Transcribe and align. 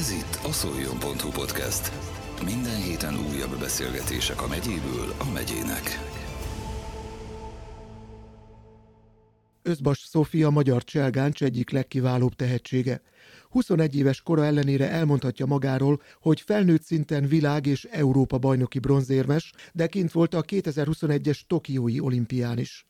Ez 0.00 0.10
itt 0.10 0.38
a 0.44 0.52
szoljon.hu 0.52 1.30
podcast. 1.30 1.92
Minden 2.44 2.82
héten 2.82 3.14
újabb 3.14 3.58
beszélgetések 3.58 4.42
a 4.42 4.46
megyéből 4.46 5.14
a 5.18 5.30
megyének. 5.32 5.98
Özbas 9.62 9.98
Szófia 9.98 10.50
magyar 10.50 10.84
cselgáncs 10.84 11.42
egyik 11.42 11.70
legkiválóbb 11.70 12.34
tehetsége. 12.34 13.02
21 13.48 13.96
éves 13.96 14.20
kora 14.20 14.44
ellenére 14.44 14.90
elmondhatja 14.90 15.46
magáról, 15.46 16.02
hogy 16.20 16.40
felnőtt 16.40 16.82
szinten 16.82 17.26
világ 17.28 17.66
és 17.66 17.84
Európa 17.84 18.38
bajnoki 18.38 18.78
bronzérmes, 18.78 19.52
de 19.72 19.86
kint 19.86 20.12
volt 20.12 20.34
a 20.34 20.42
2021-es 20.42 21.40
Tokiói 21.46 22.00
olimpián 22.00 22.58
is. 22.58 22.89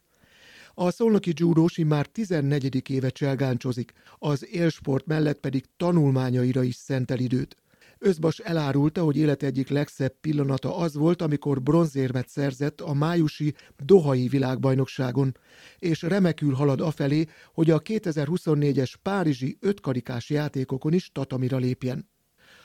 A 0.82 0.90
szolnoki 0.90 1.32
dzsúdós 1.32 1.78
már 1.86 2.06
14. 2.06 2.90
éve 2.90 3.10
cselgáncsozik, 3.10 3.92
az 4.18 4.46
élsport 4.50 5.06
mellett 5.06 5.40
pedig 5.40 5.64
tanulmányaira 5.76 6.62
is 6.62 6.74
szentel 6.74 7.18
időt. 7.18 7.56
Özbas 7.98 8.38
elárulta, 8.38 9.02
hogy 9.02 9.16
élet 9.16 9.42
egyik 9.42 9.68
legszebb 9.68 10.14
pillanata 10.20 10.76
az 10.76 10.94
volt, 10.94 11.22
amikor 11.22 11.62
bronzérmet 11.62 12.28
szerzett 12.28 12.80
a 12.80 12.94
májusi 12.94 13.54
Dohai 13.84 14.28
világbajnokságon, 14.28 15.36
és 15.78 16.02
remekül 16.02 16.54
halad 16.54 16.80
afelé, 16.80 17.26
hogy 17.54 17.70
a 17.70 17.80
2024-es 17.80 18.94
Párizsi 19.02 19.56
ötkarikás 19.60 20.30
játékokon 20.30 20.92
is 20.92 21.10
tatamira 21.12 21.56
lépjen. 21.56 22.08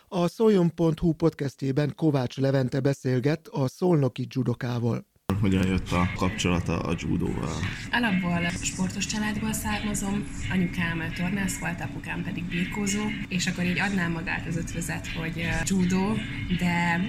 A 0.07 0.27
szoljon.hu 0.27 1.13
podcastjében 1.13 1.93
Kovács 1.95 2.37
Levente 2.37 2.79
beszélget 2.79 3.47
a 3.47 3.67
szolnoki 3.67 4.27
judokával. 4.29 5.05
Hogyan 5.45 5.67
jött 5.67 5.91
a 5.91 6.11
kapcsolata 6.15 6.79
a 6.79 6.95
judóval? 6.99 7.59
Alapból 7.91 8.49
sportos 8.61 9.05
családból 9.05 9.53
származom, 9.53 10.23
anyukám 10.51 11.13
tornász 11.15 11.57
volt, 11.57 11.81
apukám 11.81 12.23
pedig 12.23 12.43
birkózó, 12.43 13.01
és 13.27 13.47
akkor 13.47 13.63
így 13.63 13.79
adnám 13.79 14.11
magát 14.11 14.47
az 14.47 14.55
ötvözet, 14.57 15.07
hogy 15.07 15.49
judo, 15.65 16.13
de 16.57 16.99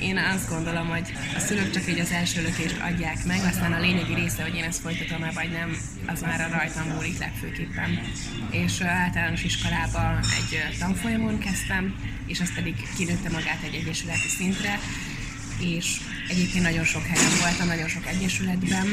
én 0.00 0.16
azt 0.16 0.48
gondolom, 0.48 0.86
hogy 0.86 1.12
a 1.36 1.38
szülők 1.38 1.70
csak 1.70 1.88
így 1.88 1.98
az 1.98 2.10
első 2.10 2.42
lökést 2.42 2.80
adják 2.80 3.24
meg, 3.26 3.40
aztán 3.44 3.72
a 3.72 3.80
lényegi 3.80 4.14
része, 4.14 4.42
hogy 4.42 4.54
én 4.54 4.64
ezt 4.64 4.80
folytatom-e 4.80 5.30
vagy 5.30 5.50
nem, 5.50 5.76
az 6.06 6.22
már 6.22 6.40
a 6.40 6.56
rajtam 6.56 6.88
múlik 6.88 7.18
legfőképpen. 7.18 8.00
És 8.50 8.80
általános 8.80 9.44
iskolába 9.44 10.18
egy 10.18 10.78
tanfolyamon 10.78 11.38
kezdtem, 11.38 11.94
és 12.26 12.40
az 12.40 12.54
pedig 12.54 12.74
kinőtte 12.96 13.30
magát 13.30 13.62
egy 13.62 13.74
egyesületi 13.74 14.28
szintre, 14.28 14.78
és 15.60 16.00
egyébként 16.28 16.64
nagyon 16.64 16.84
sok 16.84 17.02
helyen 17.02 17.38
voltam, 17.40 17.66
nagyon 17.66 17.88
sok 17.88 18.06
egyesületben, 18.06 18.86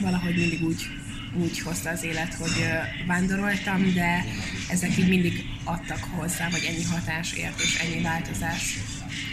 valahogy 0.00 0.36
mindig 0.36 0.62
úgy, 0.62 0.86
úgy 1.34 1.60
hozta 1.60 1.90
az 1.90 2.04
élet, 2.04 2.34
hogy 2.34 2.66
vándoroltam, 3.06 3.92
de 3.94 4.24
ezek 4.68 4.98
így 4.98 5.08
mindig 5.08 5.44
adtak 5.64 5.98
hozzá, 5.98 6.48
vagy 6.50 6.64
ennyi 6.68 6.84
hatás 6.84 7.32
ért, 7.32 7.60
és 7.60 7.78
ennyi 7.78 8.02
változás. 8.02 8.78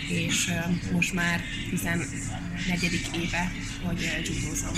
És 0.09 0.51
most 0.91 1.13
már 1.13 1.41
14. 1.69 3.09
éve, 3.13 3.51
hogy 3.83 4.11
judózom. 4.25 4.73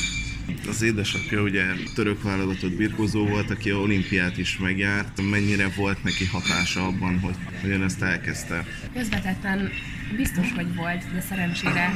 Az 0.68 0.82
édesapja 0.82 1.42
ugye 1.42 1.64
török 1.96 2.24
válogatott 2.24 2.72
birkózó 2.72 3.26
volt, 3.28 3.50
aki 3.50 3.70
a 3.70 3.78
olimpiát 3.78 4.38
is 4.38 4.58
megjárt. 4.58 5.22
Mennyire 5.30 5.72
volt 5.76 6.04
neki 6.04 6.26
hatása 6.26 6.86
abban, 6.86 7.20
hogy, 7.20 7.36
hogy 7.62 7.70
ön 7.70 7.84
ezt 7.84 8.02
elkezdte? 8.02 8.66
Közvetetten 8.94 9.72
biztos, 10.16 10.54
hogy 10.54 10.76
volt, 10.76 11.14
de 11.14 11.22
szerencsére 11.22 11.90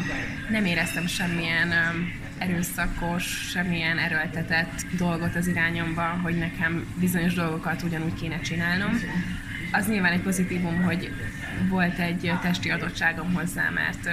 nem 0.50 0.66
éreztem 0.66 1.08
semmilyen 1.08 1.74
erőszakos, 2.38 3.24
semmilyen 3.50 3.98
erőltetett 3.98 4.86
dolgot 4.98 5.36
az 5.36 5.48
irányomba, 5.48 6.04
hogy 6.04 6.38
nekem 6.38 6.86
bizonyos 7.00 7.34
dolgokat 7.34 7.84
ugyanúgy 7.84 8.14
kéne 8.14 8.40
csinálnom. 8.40 9.00
Az 9.72 9.88
nyilván 9.88 10.12
egy 10.12 10.22
pozitívum, 10.22 10.82
hogy 10.82 11.12
volt 11.70 12.00
egy 12.00 12.32
testi 12.42 12.70
adottságom 12.70 13.34
hozzá, 13.34 13.70
mert 13.70 14.10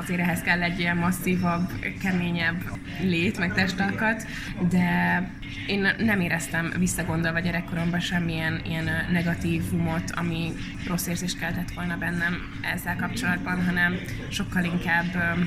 azért 0.00 0.20
ehhez 0.20 0.40
kell 0.40 0.62
egy 0.62 0.78
ilyen 0.78 0.96
masszívabb, 0.96 1.70
keményebb 2.02 2.62
lét, 3.00 3.38
meg 3.38 3.52
testalkat, 3.52 4.26
de 4.70 5.20
én 5.66 5.94
nem 5.98 6.20
éreztem 6.20 6.72
visszagondolva 6.78 7.40
gyerekkoromban 7.40 8.00
semmilyen 8.00 8.60
ilyen 8.64 8.90
negatívumot, 9.12 10.10
ami 10.10 10.52
rossz 10.86 11.06
érzést 11.06 11.38
keltett 11.38 11.70
volna 11.74 11.96
bennem 11.96 12.34
ezzel 12.74 12.96
kapcsolatban, 12.96 13.64
hanem 13.64 13.96
sokkal 14.28 14.64
inkább 14.64 15.38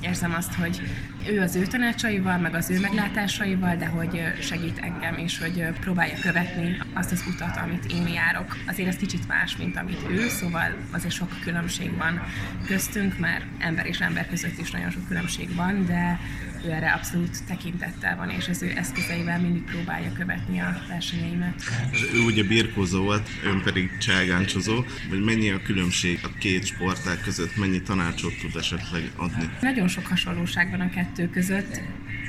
érzem 0.00 0.34
azt, 0.34 0.54
hogy 0.54 0.80
ő 1.28 1.40
az 1.40 1.56
ő 1.56 1.62
tanácsaival, 1.62 2.38
meg 2.38 2.54
az 2.54 2.70
ő 2.70 2.80
meglátásaival, 2.80 3.76
de 3.76 3.86
hogy 3.86 4.22
segít 4.40 4.78
engem, 4.78 5.16
és 5.16 5.38
hogy 5.38 5.64
próbálja 5.80 6.18
követni 6.20 6.78
azt 6.92 7.12
az 7.12 7.24
utat, 7.26 7.56
amit 7.56 7.92
én 7.92 8.08
járok. 8.08 8.56
Azért 8.66 8.88
ez 8.88 8.96
kicsit 8.96 9.28
más, 9.28 9.56
mint 9.56 9.76
amit 9.76 10.06
ő, 10.10 10.28
szóval 10.28 10.76
azért 10.90 11.14
sok 11.14 11.40
különbség 11.40 11.96
van 11.96 12.20
köztünk, 12.66 13.18
mert 13.18 13.44
ember 13.58 13.86
és 13.86 13.98
ember 13.98 14.28
között 14.28 14.58
is 14.58 14.70
nagyon 14.70 14.90
sok 14.90 15.06
különbség 15.08 15.54
van, 15.54 15.86
de 15.86 16.20
ő 16.66 16.70
erre 16.70 16.92
abszolút 16.92 17.44
tekintettel 17.46 18.16
van, 18.16 18.30
és 18.30 18.48
az 18.48 18.62
ő 18.62 18.72
eszközeivel 18.76 19.40
mindig 19.40 19.62
próbálja 19.62 20.12
követni 20.12 20.60
a 20.60 20.82
versenyeimet. 20.88 21.62
Ő 22.14 22.18
ugye 22.20 22.42
birkózó 22.42 23.02
volt, 23.02 23.28
ön 23.44 23.62
pedig 23.62 23.98
cselgáncsozó, 23.98 24.84
vagy 25.10 25.24
mennyi 25.24 25.50
a 25.50 25.62
különbség 25.62 26.20
a 26.22 26.28
két 26.38 26.66
sportág 26.66 27.20
között, 27.20 27.56
mennyi 27.56 27.82
tanácsot 27.82 28.32
tud 28.40 28.56
esetleg 28.56 29.10
adni? 29.16 29.50
Nagyon 29.60 29.88
sok 29.88 30.06
hasonlóság 30.06 30.70
van 30.70 30.80
a 30.80 30.90
kettő 30.90 31.17
között 31.26 31.80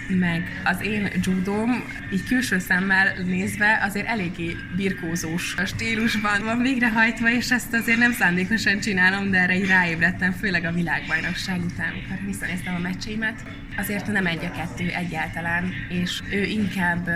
meg 0.09 0.61
az 0.63 0.81
én 0.81 1.09
judóm, 1.23 1.83
így 2.13 2.23
külső 2.23 2.59
szemmel 2.59 3.13
nézve 3.25 3.79
azért 3.81 4.07
eléggé 4.07 4.55
birkózós 4.75 5.55
stílusban 5.65 6.43
van 6.43 6.61
végrehajtva, 6.61 7.31
és 7.31 7.51
ezt 7.51 7.73
azért 7.73 7.97
nem 7.97 8.11
szándékosan 8.11 8.79
csinálom, 8.79 9.31
de 9.31 9.37
erre 9.37 9.55
így 9.55 9.67
ráébredtem, 9.67 10.31
főleg 10.31 10.63
a 10.63 10.71
világbajnokság 10.71 11.59
után, 11.63 11.91
amikor 11.91 12.25
visszanéztem 12.25 12.75
a 12.75 12.79
meccseimet. 12.79 13.43
Azért 13.77 14.07
nem 14.07 14.25
egy 14.25 14.45
a 14.45 14.51
kettő 14.51 14.87
egyáltalán, 14.87 15.73
és 15.89 16.21
ő 16.31 16.43
inkább 16.43 17.07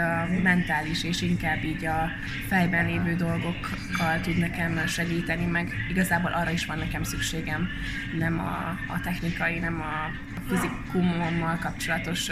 mentális, 0.44 1.04
és 1.04 1.22
inkább 1.22 1.64
így 1.64 1.86
a 1.86 2.10
fejben 2.48 2.86
lévő 2.86 3.16
dolgokkal 3.16 4.20
tud 4.22 4.38
nekem 4.38 4.88
segíteni, 4.88 5.46
meg 5.46 5.74
igazából 5.90 6.32
arra 6.32 6.50
is 6.50 6.66
van 6.66 6.78
nekem 6.78 7.04
szükségem, 7.04 7.70
nem 8.18 8.40
a, 8.40 8.78
a 8.94 9.00
technikai, 9.04 9.60
nem 9.60 9.82
a 9.82 10.12
fizikumommal 10.48 11.58
kapcsolatos 11.62 12.30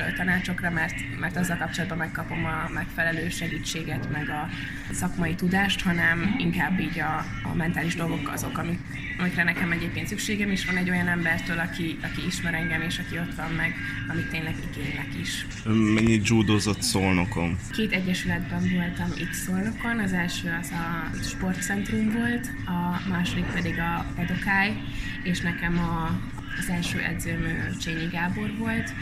tanácsokra, 0.51 0.69
mert, 0.69 1.19
mert 1.19 1.38
azzal 1.38 1.57
kapcsolatban 1.57 1.97
megkapom 1.97 2.45
a 2.45 2.69
megfelelő 2.73 3.29
segítséget, 3.29 4.12
meg 4.12 4.29
a 4.29 4.50
szakmai 4.94 5.35
tudást, 5.35 5.81
hanem 5.81 6.35
inkább 6.38 6.79
így 6.79 7.00
a, 7.00 7.25
a 7.44 7.56
mentális 7.56 7.95
dolgok 7.95 8.29
azok, 8.34 8.57
amik, 8.57 8.79
amikre 9.19 9.44
nekem 9.44 9.72
egyébként 9.72 10.07
szükségem 10.07 10.51
is 10.51 10.66
van 10.66 10.78
egy 10.78 10.90
olyan 10.90 11.07
embertől, 11.07 11.59
aki, 11.59 11.97
aki 12.03 12.25
ismer 12.25 12.53
engem, 12.53 12.81
és 12.81 13.00
aki 13.00 13.17
ott 13.17 13.35
van 13.35 13.51
meg, 13.51 13.73
amit 14.07 14.29
tényleg 14.29 14.56
igénylek 14.72 15.19
is. 15.22 15.45
Mennyi 15.66 16.22
judozott 16.23 16.81
szolnokon? 16.81 17.57
Két 17.72 17.91
egyesületben 17.91 18.72
voltam 18.73 19.11
itt 19.17 19.34
szolnokon, 19.34 20.00
az 20.00 20.13
első 20.13 20.57
az 20.61 20.72
a 20.72 21.22
sportcentrum 21.23 22.11
volt, 22.11 22.50
a 22.66 23.09
második 23.09 23.45
pedig 23.45 23.79
a 23.79 24.06
pedokáj, 24.16 24.73
és 25.23 25.40
nekem 25.40 25.79
a, 25.79 26.19
az 26.59 26.69
első 26.69 27.00
edzőm 27.00 27.44
Csényi 27.81 28.07
Gábor 28.11 28.57
volt, 28.57 28.94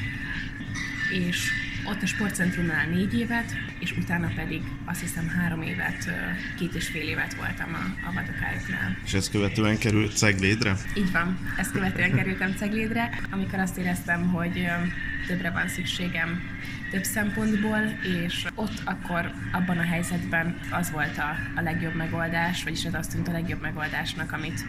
és 1.12 1.52
ott 1.86 2.02
a 2.02 2.06
sportcentrumnál 2.06 2.88
négy 2.88 3.20
évet, 3.20 3.56
és 3.80 3.92
utána 3.92 4.32
pedig 4.36 4.62
azt 4.86 5.00
hiszem 5.00 5.28
három 5.28 5.62
évet, 5.62 6.10
két 6.58 6.74
és 6.74 6.88
fél 6.88 7.08
évet 7.08 7.34
voltam 7.34 7.74
a, 7.74 8.08
a 8.08 8.14
vadokájuknál. 8.14 8.98
És 9.06 9.14
ezt 9.14 9.32
követően 9.32 9.78
került 9.78 10.18
Ceglédre? 10.18 10.76
Így 10.98 11.12
van, 11.12 11.38
ezt 11.58 11.72
követően 11.72 12.16
kerültem 12.16 12.54
Ceglédre, 12.56 13.20
amikor 13.30 13.60
azt 13.60 13.78
éreztem, 13.78 14.28
hogy 14.28 14.68
többre 15.28 15.52
van 15.52 15.68
szükségem 15.68 16.42
több 16.92 17.04
szempontból, 17.04 17.80
és 18.24 18.46
ott 18.56 18.82
akkor 18.86 19.32
abban 19.52 19.78
a 19.78 19.84
helyzetben 19.84 20.60
az 20.72 20.92
volt 20.92 21.18
a, 21.18 21.36
a 21.56 21.62
legjobb 21.62 21.96
megoldás, 21.96 22.64
vagyis 22.64 22.86
az 22.86 22.94
azt 22.94 23.12
tűnt 23.12 23.28
a 23.28 23.32
legjobb 23.32 23.62
megoldásnak, 23.62 24.32
amit 24.32 24.66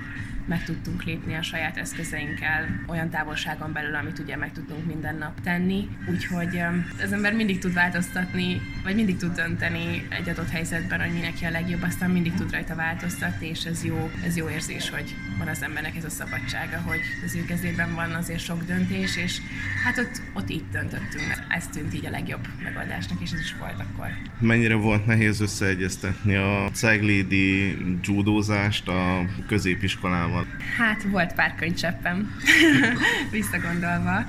meg 0.50 0.64
tudtunk 0.64 1.02
lépni 1.02 1.35
a 1.35 1.43
saját 1.43 1.76
eszközeinkkel 1.76 2.85
olyan 2.87 3.11
távolságon 3.11 3.73
belül, 3.73 3.94
amit 3.94 4.19
ugye 4.19 4.37
meg 4.37 4.52
tudtunk 4.52 4.87
minden 4.87 5.17
nap 5.17 5.41
tenni. 5.41 5.88
Úgyhogy 6.11 6.61
az 7.05 7.12
ember 7.12 7.32
mindig 7.32 7.58
tud 7.58 7.73
változtatni, 7.73 8.61
vagy 8.85 8.94
mindig 8.94 9.17
tud 9.17 9.35
dönteni 9.35 10.06
egy 10.08 10.29
adott 10.29 10.49
helyzetben, 10.49 11.00
hogy 11.00 11.12
mi 11.12 11.20
neki 11.20 11.44
a 11.44 11.50
legjobb, 11.50 11.82
aztán 11.82 12.11
mindig 12.11 12.35
tud 12.35 12.50
rajta 12.50 12.75
változtatni, 12.75 13.49
és 13.49 13.64
ez 13.64 13.85
jó, 13.85 14.11
ez 14.25 14.37
jó 14.37 14.49
érzés, 14.49 14.91
hogy 14.91 15.14
van 15.38 15.49
az 15.49 15.62
embernek 15.62 15.97
ez 15.97 16.05
a 16.05 16.11
szabadsága, 16.11 16.81
hogy 16.87 17.00
az 17.25 17.35
ő 17.35 17.44
kezében 17.44 17.94
van 17.94 18.11
azért 18.11 18.41
sok 18.41 18.64
döntés, 18.64 19.17
és 19.17 19.41
hát 19.85 19.99
ott, 19.99 20.23
ott 20.35 20.50
így 20.50 20.64
döntöttünk, 20.73 21.44
ez 21.49 21.67
tűnt 21.67 21.94
így 21.94 22.06
a 22.06 22.11
legjobb 22.11 22.49
megoldásnak, 22.62 23.20
és 23.20 23.31
ez 23.31 23.41
is 23.41 23.55
volt 23.58 23.81
akkor. 23.81 24.06
Mennyire 24.38 24.75
volt 24.75 25.06
nehéz 25.06 25.41
összeegyeztetni 25.41 26.35
a 26.35 26.70
ceglédi 26.73 27.76
judózást 28.02 28.88
a 28.88 29.25
középiskolával? 29.47 30.39
Van? 30.40 30.56
Hát 30.76 31.02
volt 31.02 31.34
pár 31.34 31.54
könycseppem, 31.54 32.37
visszagondolva. 33.31 34.26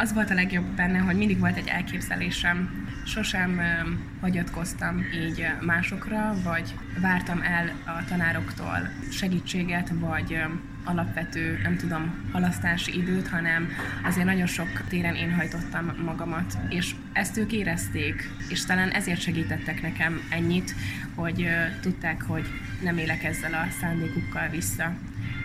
Az 0.00 0.12
volt 0.12 0.30
a 0.30 0.34
legjobb 0.34 0.64
benne, 0.64 0.98
hogy 0.98 1.16
mindig 1.16 1.38
volt 1.38 1.56
egy 1.56 1.68
elképzelésem 1.68 2.86
sosem 3.06 3.60
hagyatkoztam 4.20 5.04
így 5.14 5.46
másokra, 5.60 6.34
vagy 6.44 6.74
vártam 7.00 7.42
el 7.42 7.72
a 7.86 8.04
tanároktól 8.08 8.90
segítséget, 9.10 9.90
vagy 9.94 10.42
alapvető, 10.88 11.58
nem 11.62 11.76
tudom, 11.76 12.30
halasztási 12.32 12.98
időt, 12.98 13.28
hanem 13.28 13.68
azért 14.04 14.26
nagyon 14.26 14.46
sok 14.46 14.68
téren 14.88 15.14
én 15.14 15.34
hajtottam 15.34 15.92
magamat, 16.04 16.58
és 16.68 16.94
ezt 17.12 17.36
ők 17.36 17.52
érezték, 17.52 18.30
és 18.48 18.64
talán 18.64 18.90
ezért 18.90 19.20
segítettek 19.20 19.82
nekem 19.82 20.20
ennyit, 20.30 20.74
hogy 21.14 21.48
tudták, 21.80 22.22
hogy 22.22 22.46
nem 22.82 22.98
élek 22.98 23.24
ezzel 23.24 23.54
a 23.54 23.66
szándékukkal 23.80 24.48
vissza. 24.48 24.92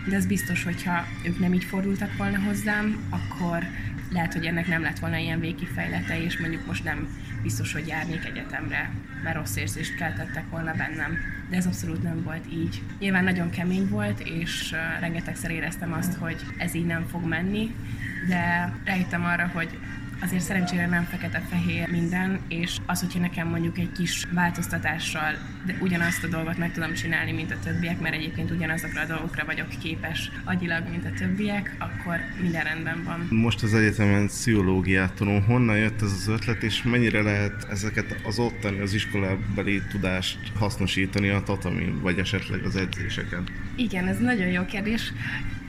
De 0.10 0.16
ez 0.16 0.26
biztos, 0.26 0.64
hogyha 0.64 1.06
ők 1.26 1.40
nem 1.40 1.54
így 1.54 1.64
fordultak 1.64 2.18
volna 2.18 2.40
hozzám, 2.40 2.98
akkor 3.10 3.64
lehet, 4.12 4.34
hogy 4.34 4.46
ennek 4.46 4.68
nem 4.68 4.82
lett 4.82 5.00
volna 5.00 5.18
ilyen 5.18 5.40
végkifejlete, 5.40 6.24
és 6.24 6.38
mondjuk 6.38 6.66
most 6.66 6.84
nem 6.84 7.08
biztos, 7.44 7.74
hogy 7.74 7.88
járnék 7.88 8.26
egyetemre, 8.26 8.92
mert 9.24 9.36
rossz 9.36 9.56
érzést 9.56 9.96
keltettek 9.96 10.50
volna 10.50 10.74
bennem. 10.74 11.18
De 11.50 11.56
ez 11.56 11.66
abszolút 11.66 12.04
nem 12.04 12.24
volt 12.24 12.46
így. 12.52 12.82
Nyilván 13.00 13.24
nagyon 13.24 13.50
kemény 13.50 13.88
volt, 13.90 14.20
és 14.20 14.76
rengetegszer 15.00 15.52
éreztem 15.52 15.94
azt, 15.94 16.14
hogy 16.14 16.38
ez 16.58 16.74
így 16.74 16.86
nem 16.86 17.08
fog 17.08 17.26
menni, 17.26 17.76
de 18.28 18.74
rájöttem 18.86 19.26
arra, 19.26 19.48
hogy 19.54 19.80
azért 20.22 20.44
szerencsére 20.44 20.88
nem 20.88 21.04
fekete-fehér 21.04 21.90
minden, 21.90 22.40
és 22.48 22.78
az, 22.86 23.00
hogyha 23.00 23.20
nekem 23.20 23.48
mondjuk 23.48 23.78
egy 23.78 23.92
kis 23.92 24.26
változtatással 24.32 25.36
de 25.66 25.78
ugyanazt 25.80 26.24
a 26.24 26.28
dolgot 26.28 26.58
meg 26.58 26.74
tudom 26.74 26.94
csinálni, 26.94 27.32
mint 27.32 27.52
a 27.52 27.60
többiek, 27.64 28.00
mert 28.00 28.16
egyébként 28.16 28.52
ugyanazokra 28.52 29.02
a 29.02 29.06
dolgokra 29.06 29.46
vagyok 29.46 29.68
képes 29.82 30.32
agyilag, 30.44 30.90
mint 30.90 31.06
a 31.06 31.12
többiek, 31.18 31.76
akkor 31.80 32.20
minden 32.42 32.64
rendben 32.64 33.04
van. 33.04 33.28
Most 33.30 33.64
az 33.64 33.74
egyetemen 33.74 34.28
pszichológiát 34.28 35.14
tanul, 35.14 35.40
honnan 35.40 35.78
jött 35.78 36.02
ez 36.02 36.12
az 36.12 36.28
ötlet, 36.28 36.64
és 36.64 36.84
mennyire 36.84 37.22
lehet 37.22 37.68
ezeket 37.70 38.16
az 38.24 38.40
ottani, 38.40 38.80
az 38.80 38.94
iskolabeli 38.94 39.82
tudást 39.92 40.38
hasznosítani 40.56 41.30
a 41.30 41.44
tatami, 41.44 41.94
vagy 42.02 42.20
esetleg 42.20 42.64
az 42.64 42.76
edzéseken? 42.76 43.44
Igen, 43.76 44.08
ez 44.08 44.20
nagyon 44.20 44.48
jó 44.48 44.66
kérdés, 44.66 45.14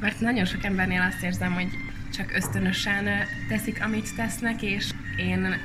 mert 0.00 0.20
nagyon 0.20 0.44
sok 0.44 0.64
embernél 0.64 1.00
azt 1.00 1.22
érzem, 1.22 1.52
hogy 1.52 1.68
csak 2.16 2.32
ösztönösen 2.34 3.08
teszik, 3.48 3.82
amit 3.82 4.14
tesznek, 4.16 4.62
és 4.62 4.90
én 5.16 5.56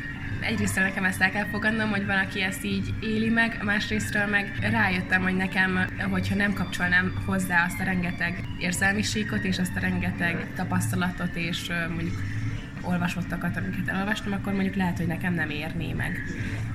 egyrészt 0.42 0.76
nekem 0.76 1.04
ezt 1.04 1.22
el 1.22 1.32
kell 1.32 1.46
fogadnom, 1.46 1.90
hogy 1.90 2.06
valaki 2.06 2.42
ezt 2.42 2.64
így 2.64 2.94
éli 3.02 3.30
meg, 3.30 3.60
másrésztről 3.64 4.26
meg 4.26 4.58
rájöttem, 4.62 5.22
hogy 5.22 5.36
nekem, 5.36 5.86
hogyha 6.12 6.36
nem 6.36 6.54
kapcsolnám 6.54 7.14
hozzá 7.26 7.66
azt 7.66 7.80
a 7.80 7.84
rengeteg 7.84 8.44
érzelmi 8.60 9.02
síkot, 9.02 9.44
és 9.44 9.60
azt 9.60 9.76
a 9.76 9.80
rengeteg 9.80 10.48
tapasztalatot, 10.56 11.36
és 11.36 11.72
mondjuk 11.90 12.16
olvasottakat, 12.82 13.58
amiket 13.58 13.88
elolvastam, 13.88 14.34
akkor 14.34 14.54
mondjuk 14.54 14.76
lehet, 14.76 14.98
hogy 14.98 15.08
nekem 15.08 15.34
nem 15.34 15.50
érné 15.50 15.94
meg. 15.94 16.24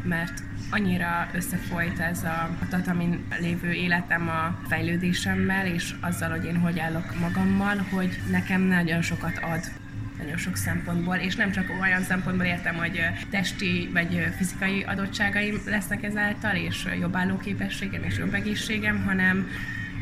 Mert 0.02 0.42
annyira 0.70 1.28
összefolyt 1.32 1.98
ez 1.98 2.24
a, 2.24 2.56
a 2.60 2.68
tatamin 2.68 3.24
lévő 3.40 3.72
életem 3.72 4.28
a 4.28 4.58
fejlődésemmel, 4.68 5.66
és 5.66 5.94
azzal, 6.00 6.30
hogy 6.30 6.44
én 6.44 6.58
hogy 6.58 6.78
állok 6.78 7.18
magammal, 7.20 7.76
hogy 7.90 8.20
nekem 8.30 8.60
nagyon 8.60 9.02
sokat 9.02 9.38
ad 9.38 9.60
nagyon 10.18 10.36
sok 10.36 10.56
szempontból, 10.56 11.16
és 11.16 11.34
nem 11.34 11.50
csak 11.50 11.72
olyan 11.80 12.02
szempontból 12.02 12.46
értem, 12.46 12.74
hogy 12.74 13.00
testi 13.30 13.90
vagy 13.92 14.26
fizikai 14.36 14.82
adottságaim 14.82 15.60
lesznek 15.66 16.02
ezáltal, 16.02 16.54
és 16.56 16.86
jobb 17.00 17.16
állóképességem 17.16 18.02
és 18.02 18.18
jobb 18.18 18.34
egészségem, 18.34 19.02
hanem 19.02 19.46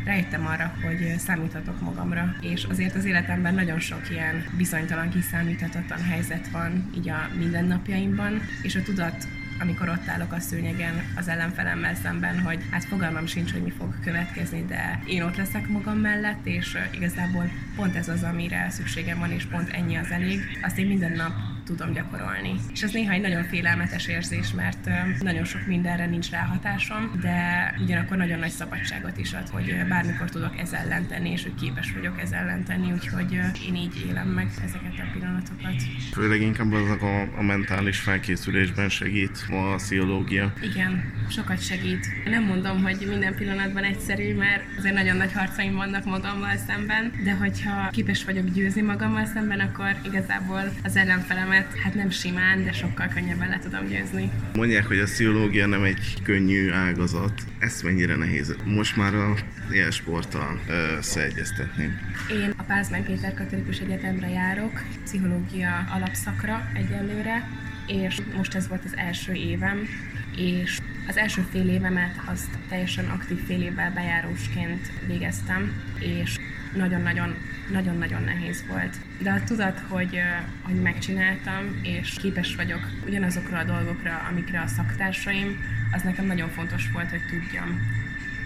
rájöttem 0.05 0.47
arra, 0.47 0.75
hogy 0.83 1.15
számíthatok 1.19 1.81
magamra, 1.81 2.35
és 2.41 2.65
azért 2.65 2.95
az 2.95 3.05
életemben 3.05 3.55
nagyon 3.55 3.79
sok 3.79 4.11
ilyen 4.11 4.45
bizonytalan, 4.57 5.11
kiszámíthatatlan 5.11 6.03
helyzet 6.03 6.49
van 6.49 6.91
így 6.97 7.09
a 7.09 7.29
mindennapjaimban, 7.39 8.41
és 8.63 8.77
a 8.77 8.83
tudat 8.83 9.27
amikor 9.61 9.89
ott 9.89 10.09
állok 10.09 10.33
a 10.33 10.41
szőnyegen 10.41 11.05
az 11.17 11.29
ellenfelemmel 11.29 11.95
szemben, 11.95 12.41
hogy 12.41 12.59
hát 12.71 12.85
fogalmam 12.85 13.27
sincs, 13.27 13.53
hogy 13.53 13.63
mi 13.63 13.71
fog 13.71 13.95
következni, 14.05 14.65
de 14.69 15.03
én 15.07 15.23
ott 15.23 15.37
leszek 15.37 15.69
magam 15.69 15.99
mellett, 15.99 16.47
és 16.47 16.79
igazából 16.91 17.51
pont 17.77 17.97
ez 17.97 18.09
az, 18.09 18.23
amire 18.23 18.67
szükségem 18.71 19.19
van, 19.19 19.31
és 19.31 19.45
pont 19.45 19.69
ennyi 19.71 19.97
az 19.97 20.11
elég. 20.11 20.41
Azt 20.63 20.79
én 20.79 20.87
minden 20.87 21.13
nap 21.13 21.33
tudom 21.77 21.93
gyakorolni. 21.93 22.55
És 22.73 22.83
ez 22.83 22.93
néha 22.93 23.13
egy 23.13 23.21
nagyon 23.21 23.45
félelmetes 23.45 24.07
érzés, 24.07 24.53
mert 24.53 24.91
nagyon 25.21 25.45
sok 25.45 25.67
mindenre 25.67 26.07
nincs 26.07 26.31
ráhatásom, 26.31 27.19
de 27.21 27.75
ugyanakkor 27.83 28.17
nagyon 28.17 28.39
nagy 28.39 28.51
szabadságot 28.51 29.19
is 29.19 29.33
ad, 29.33 29.49
hogy 29.49 29.87
bármikor 29.89 30.31
tudok 30.31 30.59
ez 30.59 30.73
ellen 30.73 31.07
tenni, 31.07 31.31
és 31.31 31.43
hogy 31.43 31.55
képes 31.55 31.93
vagyok 31.93 32.21
ez 32.21 32.31
ellen 32.31 32.65
tenni, 32.65 32.93
úgyhogy 32.93 33.33
én 33.67 33.75
így 33.75 34.05
élem 34.09 34.29
meg 34.29 34.51
ezeket 34.65 34.99
a 34.99 35.11
pillanatokat. 35.13 35.75
Főleg 36.13 36.41
inkább 36.41 36.73
az 36.73 37.03
a, 37.03 37.23
a 37.39 37.43
mentális 37.43 37.99
felkészülésben 37.99 38.89
segít 38.89 39.47
a 39.51 39.75
pszichológia. 39.75 40.53
Igen, 40.61 41.13
sokat 41.33 41.63
segít. 41.63 42.07
Nem 42.25 42.45
mondom, 42.45 42.83
hogy 42.83 43.05
minden 43.09 43.35
pillanatban 43.35 43.85
egyszerű, 43.85 44.35
mert 44.35 44.63
azért 44.79 44.95
nagyon 44.95 45.17
nagy 45.17 45.33
harcaim 45.33 45.75
vannak 45.75 46.05
magammal 46.05 46.57
szemben, 46.67 47.13
de 47.25 47.33
hogyha 47.33 47.91
képes 47.91 48.25
vagyok 48.25 48.51
győzni 48.51 48.81
magammal 48.81 49.25
szemben, 49.25 49.61
akkor 49.61 49.97
igazából 50.05 50.73
az 50.85 50.97
ellenfelemet 50.97 51.79
hát 51.79 51.95
nem 51.95 52.11
simán, 52.11 52.65
de 52.65 52.73
sokkal 52.73 53.09
könnyebben 53.15 53.49
le 53.49 53.59
tudom 53.59 53.87
győzni. 53.89 54.31
Mondják, 54.55 54.87
hogy 54.87 54.99
a 54.99 55.05
pszichológia 55.05 55.67
nem 55.67 55.83
egy 55.83 56.23
könnyű 56.23 56.71
ágazat. 56.71 57.43
Ez 57.59 57.83
mennyire 57.83 58.17
nehéz? 58.17 58.57
Most 58.65 58.97
már 58.97 59.15
a 59.15 59.35
élsporttal 59.73 60.61
összeegyeztetni. 60.97 61.85
Én 62.31 62.55
a 62.57 62.63
Pázmány 62.63 63.05
Péter 63.05 63.35
Katolikus 63.35 63.79
Egyetemre 63.79 64.29
járok, 64.29 64.83
pszichológia 65.05 65.87
alapszakra 65.95 66.71
egyelőre, 66.75 67.49
és 67.87 68.21
most 68.37 68.55
ez 68.55 68.69
volt 68.69 68.85
az 68.85 68.97
első 68.97 69.33
évem, 69.33 69.89
és 70.37 70.79
az 71.09 71.17
első 71.17 71.47
fél 71.51 71.69
évemet 71.69 72.21
azt 72.25 72.59
teljesen 72.69 73.05
aktív 73.05 73.45
fél 73.45 73.63
évvel 73.63 73.93
bejárósként 73.93 74.93
végeztem, 75.07 75.83
és 75.99 76.39
nagyon-nagyon 76.77 77.35
nagyon-nagyon 77.71 78.23
nehéz 78.23 78.65
volt. 78.69 78.97
De 79.23 79.31
a 79.31 79.45
tudat, 79.45 79.79
hogy, 79.89 80.21
hogy 80.63 80.75
megcsináltam, 80.75 81.81
és 81.83 82.17
képes 82.21 82.57
vagyok 82.57 82.81
ugyanazokra 83.07 83.59
a 83.59 83.65
dolgokra, 83.65 84.27
amikre 84.31 84.61
a 84.61 84.67
szaktársaim, 84.67 85.65
az 85.93 86.03
nekem 86.03 86.27
nagyon 86.27 86.49
fontos 86.49 86.91
volt, 86.93 87.11
hogy 87.11 87.23
tudjam. 87.31 87.81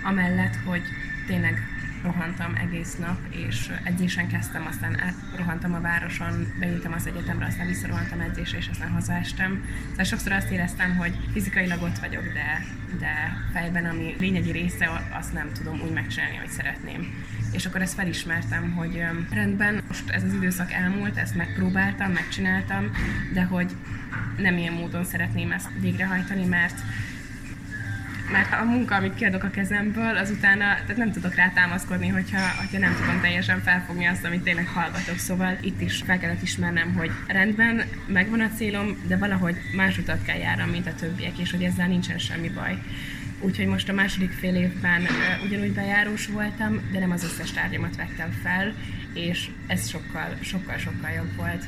Amellett, 0.02 0.54
hogy 0.64 0.82
tényleg 1.26 1.68
rohantam 2.02 2.54
egész 2.54 2.96
nap, 2.96 3.18
és 3.30 3.72
edzésen 3.82 4.28
kezdtem, 4.28 4.66
aztán 4.66 5.14
rohantam 5.36 5.74
a 5.74 5.80
városon, 5.80 6.52
beültem 6.58 6.92
az 6.92 7.06
egyetemre, 7.06 7.46
aztán 7.46 7.66
visszarohantam 7.66 8.20
edzésre, 8.20 8.58
és 8.58 8.68
aztán 8.70 8.90
hazaestem. 8.90 9.64
Szóval 9.88 10.04
sokszor 10.04 10.32
azt 10.32 10.50
éreztem, 10.50 10.96
hogy 10.96 11.18
fizikailag 11.32 11.82
ott 11.82 11.98
vagyok, 11.98 12.22
de, 12.22 12.64
de 12.98 13.36
fejben, 13.52 13.84
ami 13.84 14.14
lényegi 14.18 14.50
része, 14.50 15.06
azt 15.18 15.32
nem 15.32 15.52
tudom 15.52 15.80
úgy 15.80 15.92
megcsinálni, 15.92 16.36
hogy 16.36 16.48
szeretném. 16.48 17.24
És 17.52 17.66
akkor 17.66 17.82
ezt 17.82 17.94
felismertem, 17.94 18.72
hogy 18.72 19.02
rendben, 19.30 19.82
most 19.88 20.10
ez 20.10 20.22
az 20.22 20.32
időszak 20.32 20.72
elmúlt, 20.72 21.16
ezt 21.16 21.34
megpróbáltam, 21.34 22.12
megcsináltam, 22.12 22.90
de 23.32 23.42
hogy 23.42 23.76
nem 24.36 24.56
ilyen 24.58 24.72
módon 24.72 25.04
szeretném 25.04 25.52
ezt 25.52 25.68
végrehajtani, 25.80 26.44
mert 26.44 26.80
mert 28.32 28.52
a 28.52 28.64
munka, 28.64 28.94
amit 28.94 29.14
kiadok 29.14 29.42
a 29.42 29.50
kezemből, 29.50 30.16
az 30.16 30.30
utána, 30.30 30.64
tehát 30.64 30.96
nem 30.96 31.12
tudok 31.12 31.34
rá 31.34 31.48
támaszkodni, 31.48 32.08
hogyha, 32.08 32.38
hogyha 32.58 32.78
nem 32.78 32.96
tudom 33.00 33.20
teljesen 33.20 33.60
felfogni 33.60 34.06
azt, 34.06 34.24
amit 34.24 34.42
tényleg 34.42 34.66
hallgatok. 34.66 35.18
Szóval 35.18 35.58
itt 35.60 35.80
is 35.80 36.02
fel 36.06 36.18
kellett 36.18 36.42
ismernem, 36.42 36.94
hogy 36.94 37.10
rendben, 37.26 37.82
megvan 38.06 38.40
a 38.40 38.50
célom, 38.56 38.96
de 39.06 39.16
valahogy 39.16 39.56
más 39.76 39.98
utat 39.98 40.22
kell 40.22 40.38
járnom, 40.38 40.68
mint 40.68 40.86
a 40.86 40.94
többiek, 40.94 41.38
és 41.38 41.50
hogy 41.50 41.62
ezzel 41.62 41.86
nincsen 41.86 42.18
semmi 42.18 42.48
baj. 42.48 42.78
Úgyhogy 43.40 43.66
most 43.66 43.88
a 43.88 43.92
második 43.92 44.30
fél 44.30 44.54
évben 44.54 45.02
uh, 45.02 45.44
ugyanúgy 45.44 45.72
bejárós 45.72 46.26
voltam, 46.26 46.80
de 46.92 46.98
nem 46.98 47.10
az 47.10 47.24
összes 47.24 47.50
tárgyamat 47.50 47.96
vettem 47.96 48.30
fel, 48.42 48.74
és 49.14 49.50
ez 49.66 49.88
sokkal, 49.88 50.36
sokkal, 50.40 50.78
sokkal 50.78 51.10
jobb 51.10 51.36
volt. 51.36 51.64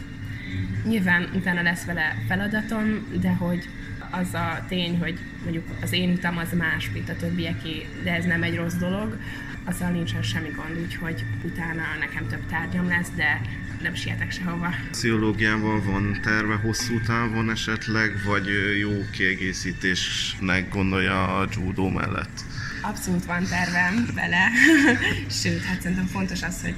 Nyilván 0.85 1.29
utána 1.35 1.63
lesz 1.63 1.85
vele 1.85 2.17
feladatom, 2.29 3.07
de 3.21 3.31
hogy 3.31 3.69
az 4.11 4.35
a 4.35 4.65
tény, 4.69 4.99
hogy 4.99 5.19
mondjuk 5.43 5.65
az 5.83 5.93
én 5.93 6.11
utam 6.11 6.37
az 6.37 6.53
más, 6.53 6.91
mint 6.93 7.09
a 7.09 7.17
többieké, 7.17 7.89
de 8.03 8.15
ez 8.15 8.25
nem 8.25 8.43
egy 8.43 8.57
rossz 8.57 8.75
dolog, 8.75 9.19
azzal 9.65 9.91
nincsen 9.91 10.23
semmi 10.23 10.49
gond, 10.49 10.79
úgyhogy 10.85 11.25
utána 11.45 11.83
nekem 12.01 12.27
több 12.27 12.47
tárgyam 12.47 12.89
lesz, 12.89 13.11
de 13.17 13.41
nem 13.83 13.95
sietek 13.95 14.31
sehova. 14.31 14.75
Pszichológiával 14.91 15.83
van 15.83 16.19
terve 16.23 16.55
hosszú 16.55 17.01
távon 17.01 17.51
esetleg, 17.51 18.23
vagy 18.25 18.47
jó 18.79 18.91
kiegészítésnek 19.13 20.69
gondolja 20.69 21.39
a 21.39 21.49
judó 21.55 21.89
mellett? 21.89 22.45
Abszolút 22.83 23.25
van 23.25 23.45
tervem 23.45 24.09
vele, 24.15 24.49
sőt, 25.43 25.63
hát 25.63 25.81
szerintem 25.81 26.07
fontos 26.07 26.43
az, 26.43 26.63
hogy 26.63 26.75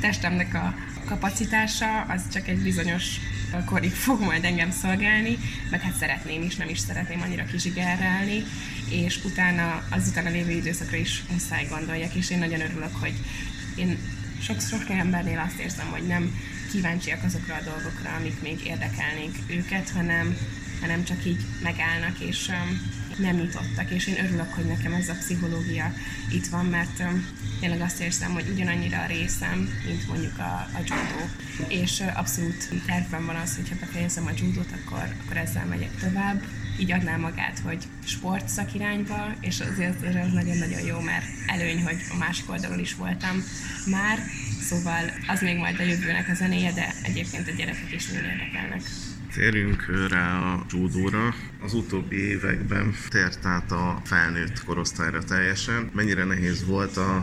testemnek 0.00 0.54
a 0.54 0.74
kapacitása 1.04 2.00
az 2.00 2.28
csak 2.32 2.48
egy 2.48 2.62
bizonyos 2.62 3.16
korig 3.64 3.92
fog 3.92 4.20
majd 4.20 4.44
engem 4.44 4.70
szolgálni, 4.70 5.38
meg 5.70 5.80
hát 5.80 5.94
szeretném 5.94 6.42
is, 6.42 6.56
nem 6.56 6.68
is 6.68 6.78
szeretném 6.78 7.20
annyira 7.20 7.44
kizsigerelni, 7.44 8.42
és 8.90 9.24
utána, 9.24 9.82
az 9.90 10.08
utána 10.08 10.30
lévő 10.30 10.50
időszakra 10.50 10.96
is 10.96 11.22
muszáj 11.30 11.66
gondoljak, 11.70 12.14
és 12.14 12.30
én 12.30 12.38
nagyon 12.38 12.60
örülök, 12.60 12.94
hogy 13.00 13.14
én 13.76 13.98
sok, 14.40 14.60
sok 14.60 14.88
embernél 14.88 15.38
azt 15.46 15.58
érzem, 15.58 15.86
hogy 15.86 16.06
nem 16.06 16.40
kíváncsiak 16.70 17.24
azokra 17.24 17.54
a 17.54 17.62
dolgokra, 17.64 18.10
amik 18.18 18.42
még 18.42 18.66
érdekelnék 18.66 19.36
őket, 19.46 19.90
hanem 19.90 20.36
hanem 20.80 21.04
csak 21.04 21.26
így 21.26 21.40
megállnak, 21.62 22.20
és 22.20 22.50
nem 23.18 23.36
nyitottak, 23.36 23.90
és 23.90 24.06
én 24.06 24.24
örülök, 24.24 24.52
hogy 24.54 24.64
nekem 24.64 24.92
ez 24.92 25.08
a 25.08 25.14
pszichológia 25.14 25.92
itt 26.32 26.46
van, 26.46 26.64
mert 26.64 27.02
tényleg 27.60 27.80
azt 27.80 28.00
érzem, 28.00 28.32
hogy 28.32 28.48
ugyanannyira 28.52 28.98
a 29.00 29.06
részem, 29.06 29.68
mint 29.86 30.08
mondjuk 30.08 30.38
a, 30.38 30.68
a 30.74 30.78
judo. 30.78 31.24
És 31.68 32.02
abszolút 32.14 32.68
tervben 32.86 33.26
van 33.26 33.36
az, 33.36 33.56
hogyha 33.56 33.76
befejezem 33.80 34.26
a 34.26 34.30
judót, 34.36 34.72
akkor, 34.72 35.14
akkor 35.24 35.36
ezzel 35.36 35.64
megyek 35.64 35.94
tovább. 36.00 36.42
Így 36.78 36.92
adná 36.92 37.16
magát, 37.16 37.58
hogy 37.58 37.84
sport 38.04 38.48
szakirányba, 38.48 39.34
és 39.40 39.60
azért 39.60 40.04
ez 40.04 40.32
nagyon-nagyon 40.32 40.80
jó, 40.80 41.00
mert 41.00 41.24
előny, 41.46 41.82
hogy 41.82 41.96
a 42.12 42.16
másik 42.16 42.50
oldalon 42.50 42.78
is 42.78 42.94
voltam 42.94 43.44
már, 43.86 44.18
szóval 44.60 45.10
az 45.26 45.40
még 45.40 45.56
majd 45.56 45.80
a 45.80 45.82
jövőnek 45.82 46.28
a 46.28 46.34
zenéje, 46.34 46.72
de 46.72 46.94
egyébként 47.02 47.48
a 47.48 47.52
gyerekek 47.52 47.92
is 47.92 48.06
nagyon 48.06 48.24
érdekelnek. 48.24 48.82
Térjünk 49.34 50.08
rá 50.08 50.38
a 50.38 50.64
judóra. 50.70 51.34
Az 51.62 51.74
utóbbi 51.74 52.16
években 52.16 52.94
tért 53.08 53.44
át 53.46 53.72
a 53.72 54.00
felnőtt 54.04 54.64
korosztályra 54.64 55.24
teljesen. 55.24 55.90
Mennyire 55.94 56.24
nehéz 56.24 56.66
volt 56.66 56.96
a, 56.96 57.16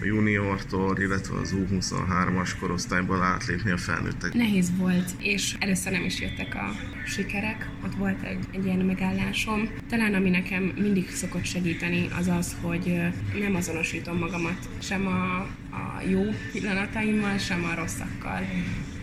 a 0.00 0.04
juniortól, 0.04 0.98
illetve 0.98 1.38
az 1.38 1.54
U23-as 1.56 2.50
korosztályból 2.60 3.22
átlépni 3.22 3.70
a 3.70 3.76
felnőttek? 3.76 4.34
Nehéz 4.34 4.76
volt, 4.76 5.10
és 5.18 5.56
először 5.58 5.92
nem 5.92 6.04
is 6.04 6.20
jöttek 6.20 6.54
a 6.54 6.70
sikerek. 7.06 7.68
Ott 7.84 7.94
volt 7.94 8.22
egy, 8.22 8.44
egy 8.52 8.64
ilyen 8.64 8.78
megállásom. 8.78 9.68
Talán 9.88 10.14
ami 10.14 10.30
nekem 10.30 10.62
mindig 10.62 11.10
szokott 11.10 11.44
segíteni, 11.44 12.08
az 12.18 12.28
az, 12.28 12.56
hogy 12.60 13.00
nem 13.40 13.54
azonosítom 13.54 14.18
magamat 14.18 14.68
sem 14.78 15.06
a, 15.06 15.40
a 15.76 16.02
jó 16.08 16.22
pillanataimmal, 16.52 17.38
sem 17.38 17.64
a 17.64 17.74
rosszakkal 17.74 18.40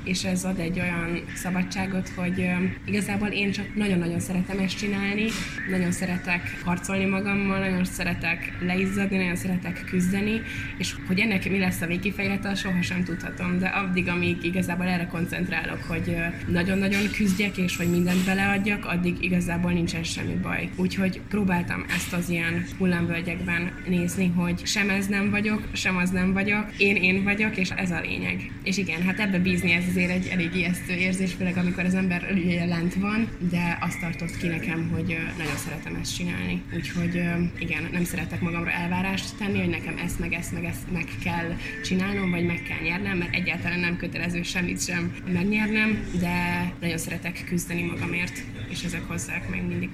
és 0.04 0.24
ez 0.24 0.44
ad 0.44 0.60
egy 0.60 0.80
olyan 0.80 1.24
szabadságot, 1.36 2.10
hogy 2.10 2.50
igazából 2.86 3.28
én 3.28 3.52
csak 3.52 3.76
nagyon-nagyon 3.76 4.20
szeretem 4.20 4.60
ezt 4.60 4.78
csinálni, 4.78 5.26
nagyon 5.70 5.92
szeretek 5.92 6.62
harcolni 6.64 7.06
magammal, 7.06 7.60
nagyon 7.60 7.84
szeretek 7.84 8.54
leizzadni, 8.62 9.18
nagyon 9.18 9.36
szeretek 9.36 9.84
küzdeni, 9.86 10.42
és 10.78 10.96
hogy 11.08 11.20
ennek 11.20 11.50
mi 11.50 11.60
lesz 11.60 11.82
a 11.82 11.86
végkifejlete, 11.86 12.56
sohasem 12.56 13.04
tudhatom, 13.04 13.60
de 13.60 13.68
addig, 13.68 14.08
amíg 14.08 14.44
igazából 14.44 14.86
erre 14.86 15.08
koncentrálok, 15.08 15.84
hogy 15.84 16.16
nagyon-nagyon 16.48 17.12
küzdjek, 17.16 17.58
és 17.58 17.78
hogy 17.78 17.90
mindent 17.90 18.26
beleadjak, 18.26 18.86
addig 18.86 19.24
igazából 19.24 19.72
nincsen 19.72 20.04
semmi 20.04 20.34
baj. 20.34 20.70
Úgyhogy 20.76 21.22
próbáltam 21.30 21.86
ezt 21.96 22.14
az 22.14 22.30
ilyen 22.30 22.66
hullámvölgyekben 22.78 23.72
nézni, 23.88 24.28
hogy 24.28 24.66
sem 24.66 24.90
ez 24.90 25.08
nem 25.08 25.30
vagyok, 25.30 25.68
sem 25.72 25.98
az 25.98 26.10
nem 26.10 26.34
vagyok, 26.34 26.66
én 26.78 26.96
én 26.96 27.24
vagyok, 27.24 27.58
és 27.58 27.70
ez 27.70 27.92
a 27.92 28.00
lényeg. 28.00 28.52
És 28.64 28.78
igen, 28.78 29.02
hát 29.02 29.20
ebbe 29.20 29.40
bízni 29.40 29.72
ez 29.72 29.84
azért 29.94 30.12
egy 30.12 30.28
elég 30.28 30.56
ijesztő 30.56 30.94
érzés, 30.94 31.34
főleg 31.34 31.58
amikor 31.58 31.84
az 31.86 31.94
ember 31.94 32.34
lent 32.68 32.96
van, 32.96 33.28
de 33.50 33.78
azt 33.82 34.00
tartott 34.00 34.38
ki 34.38 34.48
nekem, 34.48 34.90
hogy 34.90 35.18
nagyon 35.38 35.56
szeretem 35.56 35.96
ezt 36.02 36.16
csinálni. 36.16 36.62
Úgyhogy 36.76 37.24
igen, 37.60 37.90
nem 37.92 38.04
szeretek 38.04 38.42
magamra 38.42 38.72
elvárást 38.72 39.36
tenni, 39.38 39.60
hogy 39.60 39.70
nekem 39.70 39.98
ezt, 39.98 40.20
meg 40.20 40.34
ezt, 40.34 40.52
meg 40.52 40.64
ezt 40.64 40.92
meg 40.92 41.06
kell 41.24 41.58
csinálnom, 41.84 42.32
vagy 42.32 42.46
meg 42.46 42.62
kell 42.68 42.80
nyernem, 42.84 43.18
mert 43.18 43.34
egyáltalán 43.34 43.80
nem 43.80 43.98
kötelező 43.98 44.44
semmit 44.44 44.86
sem 44.86 45.16
megnyernem, 45.34 46.04
de 46.20 46.72
nagyon 46.80 46.98
szeretek 46.98 47.44
küzdeni 47.48 47.84
magamért, 47.84 48.44
és 48.70 48.84
ezek 48.84 49.08
hozzák 49.08 49.50
meg 49.50 49.68
mindig 49.68 49.90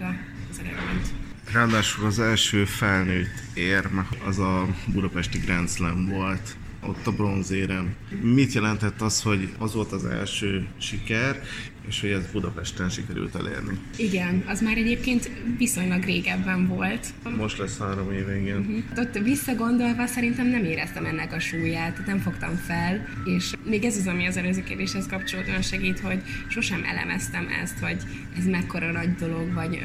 az 0.50 0.60
eredményt. 0.60 1.08
Ráadásul 1.53 2.06
az 2.06 2.20
első 2.20 2.65
felnőtt 2.65 3.44
érm 3.53 3.98
az 4.25 4.39
a 4.39 4.68
budapesti 4.86 5.38
Grand 5.38 5.70
Slam 5.70 6.08
volt 6.08 6.58
ott 6.88 7.08
a 7.08 7.12
bronzérem. 7.12 7.96
Mit 8.22 8.54
jelentett 8.54 9.02
az, 9.02 9.22
hogy 9.22 9.54
az 9.58 9.74
volt 9.74 9.92
az 9.92 10.06
első 10.06 10.68
siker, 10.78 11.42
és 11.89 12.01
hogy 12.01 12.10
ez 12.10 12.31
Budapesten 12.31 12.89
sikerült 12.89 13.36
elérni. 13.36 13.77
Igen, 13.96 14.43
az 14.48 14.62
már 14.62 14.77
egyébként 14.77 15.29
viszonylag 15.58 16.03
régebben 16.03 16.67
volt. 16.67 17.08
Most 17.38 17.58
lesz 17.58 17.77
három 17.77 18.12
éve, 18.12 18.39
igen. 18.39 18.58
Uh-huh. 18.58 18.84
Ott 18.98 19.17
visszagondolva 19.17 20.05
szerintem 20.05 20.48
nem 20.48 20.63
éreztem 20.63 21.05
ennek 21.05 21.34
a 21.34 21.39
súlyát, 21.39 22.05
nem 22.05 22.19
fogtam 22.19 22.55
fel, 22.55 23.08
és 23.25 23.53
még 23.63 23.84
ez 23.84 23.98
az, 23.98 24.08
ami 24.08 24.25
az 24.25 24.38
előző 24.38 24.63
kérdéshez 24.63 25.08
kapcsolódóan 25.08 25.62
segít, 25.62 26.00
hogy 26.00 26.22
sosem 26.48 26.84
elemeztem 26.84 27.48
ezt, 27.62 27.79
hogy 27.79 27.98
ez 28.38 28.46
mekkora 28.46 28.91
nagy 28.91 29.15
dolog, 29.15 29.53
vagy 29.53 29.79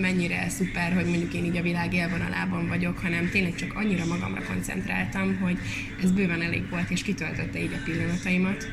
mennyire 0.00 0.48
szuper, 0.48 0.92
hogy 0.92 1.06
mondjuk 1.06 1.34
én 1.34 1.44
így 1.44 1.56
a 1.56 1.62
világ 1.62 1.94
élvonalában 1.94 2.68
vagyok, 2.68 2.98
hanem 2.98 3.28
tényleg 3.30 3.54
csak 3.54 3.74
annyira 3.74 4.06
magamra 4.06 4.42
koncentráltam, 4.42 5.36
hogy 5.36 5.58
ez 6.02 6.10
bőven 6.10 6.42
elég 6.42 6.70
volt, 6.70 6.90
és 6.90 7.02
kitöltötte 7.02 7.62
így 7.62 7.72
a 7.72 7.82
pillanataimat. 7.84 8.66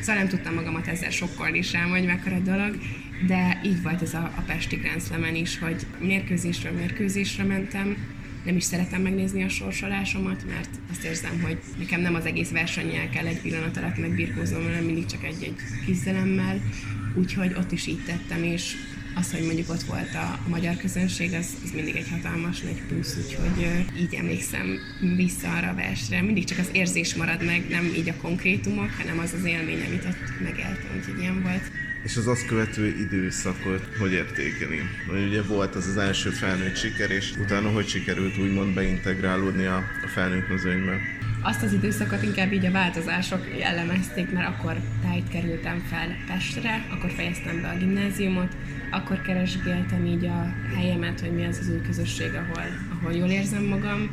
Szóval 0.00 0.14
nem 0.14 0.28
tudtam 0.28 0.54
magamat 0.54 0.86
ezzel 0.86 1.10
sokkolni 1.10 1.62
sem, 1.62 1.88
hogy 1.88 2.04
mekkora 2.04 2.38
dolog, 2.38 2.78
de 3.26 3.60
így 3.64 3.82
volt 3.82 4.02
ez 4.02 4.14
a, 4.14 4.32
a 4.36 4.42
Pesti 4.46 4.76
Grand 4.76 5.02
Slam-en 5.02 5.34
is, 5.34 5.58
hogy 5.58 5.86
mérkőzésről 5.98 6.72
mérkőzésre 6.72 7.44
mentem, 7.44 7.96
nem 8.44 8.56
is 8.56 8.64
szeretem 8.64 9.02
megnézni 9.02 9.42
a 9.42 9.48
sorsolásomat, 9.48 10.44
mert 10.46 10.68
azt 10.90 11.04
érzem, 11.04 11.40
hogy 11.42 11.58
nekem 11.78 12.00
nem 12.00 12.14
az 12.14 12.24
egész 12.26 12.50
versennyel 12.50 13.08
kell 13.08 13.26
egy 13.26 13.40
pillanat 13.40 13.76
alatt 13.76 13.98
megbirkóznom, 13.98 14.62
hanem 14.62 14.84
mindig 14.84 15.06
csak 15.06 15.24
egy-egy 15.24 15.54
küzdelemmel, 15.84 16.60
úgyhogy 17.14 17.54
ott 17.56 17.72
is 17.72 17.86
így 17.86 18.04
tettem, 18.04 18.42
és 18.42 18.74
az, 19.14 19.30
hogy 19.32 19.44
mondjuk 19.44 19.68
ott 19.70 19.82
volt 19.82 20.14
a, 20.14 20.38
magyar 20.48 20.76
közönség, 20.76 21.32
az, 21.32 21.46
az 21.64 21.70
mindig 21.74 21.96
egy 21.96 22.08
hatalmas 22.10 22.60
nagy 22.60 22.82
plusz, 22.88 23.16
úgyhogy 23.24 23.84
így 23.98 24.14
emlékszem 24.14 24.78
vissza 25.16 25.56
arra 25.56 25.68
a 25.68 25.74
versre. 25.74 26.22
Mindig 26.22 26.44
csak 26.44 26.58
az 26.58 26.68
érzés 26.72 27.14
marad 27.14 27.44
meg, 27.44 27.68
nem 27.68 27.84
így 27.84 28.08
a 28.08 28.14
konkrétumok, 28.20 28.90
hanem 28.98 29.18
az 29.18 29.32
az 29.38 29.44
élmény, 29.44 29.84
amit 29.86 30.04
ott 30.04 30.40
megéltem, 30.42 30.96
úgyhogy 30.96 31.20
ilyen 31.20 31.42
volt. 31.42 31.70
És 32.02 32.16
az 32.16 32.26
azt 32.26 32.46
követő 32.46 32.96
időszakot 32.98 33.96
hogy 33.98 34.12
értékeli? 34.12 34.80
Ugye 35.28 35.42
volt 35.42 35.74
az 35.74 35.86
az 35.86 35.96
első 35.96 36.30
felnőtt 36.30 36.76
siker, 36.76 37.10
és 37.10 37.32
utána 37.38 37.70
hogy 37.70 37.88
sikerült 37.88 38.38
úgymond 38.38 38.74
beintegrálódni 38.74 39.64
a, 39.64 39.76
a 39.76 40.06
felnőtt 40.06 40.48
mezőnybe? 40.48 41.00
Azt 41.42 41.62
az 41.62 41.72
időszakot 41.72 42.22
inkább 42.22 42.52
így 42.52 42.66
a 42.66 42.70
változások 42.70 43.46
jellemezték, 43.58 44.30
mert 44.30 44.48
akkor 44.48 44.76
tájt 45.02 45.28
kerültem 45.28 45.78
fel 45.78 46.16
Pestre, 46.26 46.86
akkor 46.90 47.10
fejeztem 47.10 47.60
be 47.60 47.68
a 47.68 47.76
gimnáziumot, 47.76 48.56
akkor 48.90 49.20
keresgéltem 49.20 50.06
így 50.06 50.24
a 50.24 50.54
helyemet, 50.74 51.20
hogy 51.20 51.32
mi 51.32 51.44
az 51.44 51.58
az 51.58 51.68
új 51.68 51.80
közösség, 51.80 52.34
ahol, 52.34 52.64
ahol 52.98 53.12
jól 53.12 53.28
érzem 53.28 53.64
magam, 53.64 54.10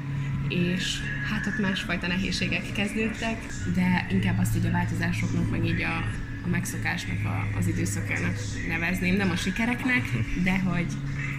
és 0.49 0.97
hát 1.29 1.47
ott 1.47 1.59
másfajta 1.59 2.07
nehézségek 2.07 2.71
kezdődtek, 2.71 3.37
de 3.75 4.07
inkább 4.09 4.39
azt 4.39 4.55
így 4.55 4.65
a 4.65 4.71
változásoknak, 4.71 5.49
meg 5.51 5.65
így 5.65 5.81
a, 5.81 5.95
a 6.45 6.47
megszokásnak 6.47 7.25
a, 7.25 7.57
az 7.57 7.67
időszakának 7.67 8.35
nevezném, 8.67 9.15
nem 9.15 9.29
a 9.29 9.35
sikereknek, 9.35 10.03
de 10.43 10.59
hogy 10.59 10.87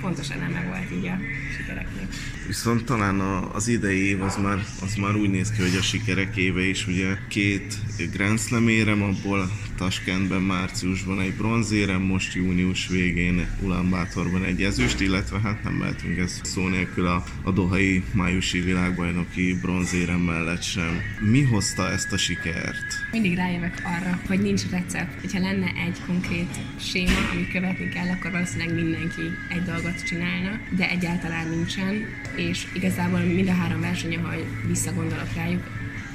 fontos 0.00 0.28
eleme 0.30 0.64
volt 0.66 0.90
így 0.92 1.06
a 1.06 1.18
sikereknek. 1.56 2.06
Viszont 2.46 2.84
talán 2.84 3.20
az 3.52 3.68
idei 3.68 4.08
év 4.08 4.22
az 4.22 4.36
már, 4.36 4.64
az 4.82 4.94
már 4.94 5.14
úgy 5.14 5.30
néz 5.30 5.50
ki, 5.50 5.62
hogy 5.62 5.76
a 5.76 5.82
sikerek 5.82 6.36
éve 6.36 6.62
is, 6.62 6.86
ugye 6.86 7.16
két 7.28 7.74
Grand 8.06 8.38
Slam 8.38 8.68
érem, 8.68 9.02
abból 9.02 9.50
Taskentben 9.76 10.42
márciusban 10.42 11.20
egy 11.20 11.34
bronzérem, 11.34 12.02
most 12.02 12.34
június 12.34 12.88
végén 12.88 13.46
Ulánbátorban 13.62 14.44
egy 14.44 14.62
ezüst, 14.62 15.00
illetve 15.00 15.40
hát 15.40 15.62
nem 15.62 15.72
mehetünk 15.72 16.18
ez 16.18 16.40
szó 16.42 16.68
nélkül 16.68 17.06
a, 17.06 17.24
a 17.42 17.50
Dohai 17.50 18.02
májusi 18.12 18.60
világbajnoki 18.60 19.58
bronzérem 19.60 20.20
mellett 20.20 20.62
sem. 20.62 21.00
Mi 21.20 21.42
hozta 21.42 21.90
ezt 21.90 22.12
a 22.12 22.16
sikert? 22.16 22.84
Mindig 23.10 23.34
rájövök 23.34 23.74
arra, 23.84 24.20
hogy 24.26 24.40
nincs 24.40 24.62
recept. 24.70 25.20
Hogyha 25.20 25.40
lenne 25.40 25.72
egy 25.86 25.96
konkrét 26.06 26.58
séma, 26.80 27.28
amit 27.32 27.50
követni 27.52 27.88
kell, 27.88 28.08
akkor 28.08 28.30
valószínűleg 28.30 28.74
mindenki 28.74 29.22
egy 29.48 29.62
dolgot 29.62 30.04
csinálna, 30.04 30.60
de 30.76 30.90
egyáltalán 30.90 31.48
nincsen, 31.48 32.04
és 32.36 32.66
igazából 32.72 33.18
mind 33.18 33.48
a 33.48 33.52
három 33.52 33.80
verseny, 33.80 34.18
ha 34.18 34.34
visszagondolok 34.66 35.34
rájuk, 35.34 35.62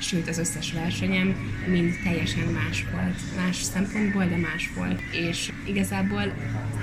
sőt 0.03 0.27
az 0.27 0.37
összes 0.37 0.73
versenyem 0.73 1.35
mind 1.67 1.93
teljesen 2.03 2.47
más 2.47 2.85
volt. 2.91 3.19
Más 3.35 3.55
szempontból, 3.55 4.25
de 4.25 4.37
más 4.37 4.69
volt. 4.75 5.01
És 5.11 5.51
igazából 5.65 6.33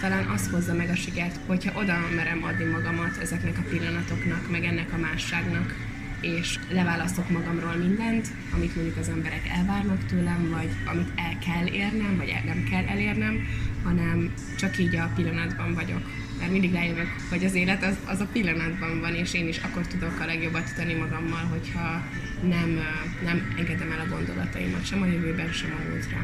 talán 0.01 0.27
az 0.27 0.49
hozza 0.51 0.75
meg 0.75 0.89
a 0.89 0.97
sikert, 0.97 1.39
hogyha 1.47 1.81
oda 1.81 1.99
merem 2.15 2.45
adni 2.45 2.65
magamat 2.65 3.17
ezeknek 3.21 3.59
a 3.59 3.69
pillanatoknak, 3.69 4.51
meg 4.51 4.65
ennek 4.65 4.93
a 4.93 4.97
másságnak, 4.97 5.75
és 6.21 6.59
leválasztok 6.71 7.31
magamról 7.31 7.75
mindent, 7.75 8.29
amit 8.55 8.75
mondjuk 8.75 8.97
az 8.97 9.09
emberek 9.09 9.49
elvárnak 9.57 10.07
tőlem, 10.07 10.51
vagy 10.51 10.71
amit 10.85 11.13
el 11.17 11.39
kell 11.39 11.67
érnem, 11.67 12.17
vagy 12.17 12.29
el 12.29 12.43
nem 12.45 12.65
kell 12.71 12.85
elérnem, 12.85 13.47
hanem 13.85 14.33
csak 14.59 14.79
így 14.79 14.97
a 14.97 15.11
pillanatban 15.15 15.75
vagyok. 15.75 16.03
Mert 16.41 16.53
mindig 16.53 16.73
rájövök, 16.73 17.09
hogy 17.29 17.45
az 17.45 17.55
élet 17.55 17.83
az, 17.85 17.97
az 18.05 18.21
a 18.21 18.29
pillanatban 18.33 19.01
van, 19.01 19.15
és 19.15 19.35
én 19.35 19.49
is 19.49 19.59
akkor 19.59 19.87
tudok 19.87 20.21
a 20.21 20.27
legjobbat 20.27 20.75
tenni 20.75 20.95
magammal, 20.95 21.45
hogyha 21.51 22.05
nem, 22.43 22.81
nem 23.25 23.55
engedem 23.59 23.93
el 23.93 24.01
a 24.01 24.15
gondolataimat, 24.15 24.87
sem 24.87 25.03
a 25.03 25.07
jövőben, 25.07 25.53
sem 25.53 25.75
a 25.79 25.91
múltra. 25.91 26.19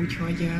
Úgyhogy 0.00 0.50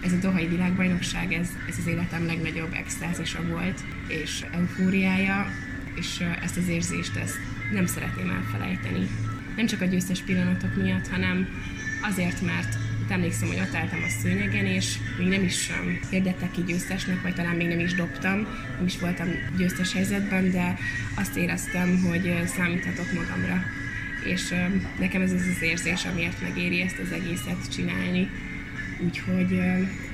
ez 0.00 0.12
a 0.12 0.16
Dohai 0.16 0.46
világbajnokság, 0.46 1.32
ez, 1.32 1.48
ez 1.68 1.76
az 1.78 1.86
életem 1.86 2.26
legnagyobb 2.26 2.72
extázisa 2.72 3.46
volt, 3.46 3.80
és 4.06 4.44
eufóriája, 4.52 5.46
és 5.94 6.24
ezt 6.42 6.56
az 6.56 6.68
érzést 6.68 7.16
ezt 7.16 7.38
nem 7.72 7.86
szeretném 7.86 8.30
elfelejteni. 8.30 9.08
Nem 9.56 9.66
csak 9.66 9.80
a 9.80 9.84
győztes 9.84 10.20
pillanatok 10.20 10.76
miatt, 10.82 11.08
hanem 11.08 11.48
azért, 12.02 12.40
mert 12.40 12.78
Itt 13.08 13.14
emlékszem, 13.14 13.48
hogy 13.48 13.60
ott 13.60 13.74
álltam 13.74 14.02
a 14.02 14.08
szőnyegen, 14.22 14.66
és 14.66 14.98
még 15.18 15.28
nem 15.28 15.42
is 15.42 15.70
hirdettek 16.10 16.50
ki 16.50 16.62
győztesnek, 16.66 17.22
vagy 17.22 17.34
talán 17.34 17.56
még 17.56 17.68
nem 17.68 17.78
is 17.78 17.94
dobtam, 17.94 18.46
nem 18.76 18.86
is 18.86 18.98
voltam 18.98 19.28
győztes 19.56 19.92
helyzetben, 19.92 20.50
de 20.50 20.78
azt 21.14 21.36
éreztem, 21.36 22.02
hogy 22.08 22.42
számíthatok 22.46 23.12
magamra. 23.12 23.62
És 24.24 24.54
nekem 24.98 25.22
ez 25.22 25.32
az 25.32 25.46
az 25.56 25.62
érzés, 25.62 26.04
amiért 26.04 26.40
megéri 26.42 26.80
ezt 26.80 26.98
az 26.98 27.12
egészet 27.12 27.72
csinálni. 27.74 28.30
Úgyhogy 29.04 29.50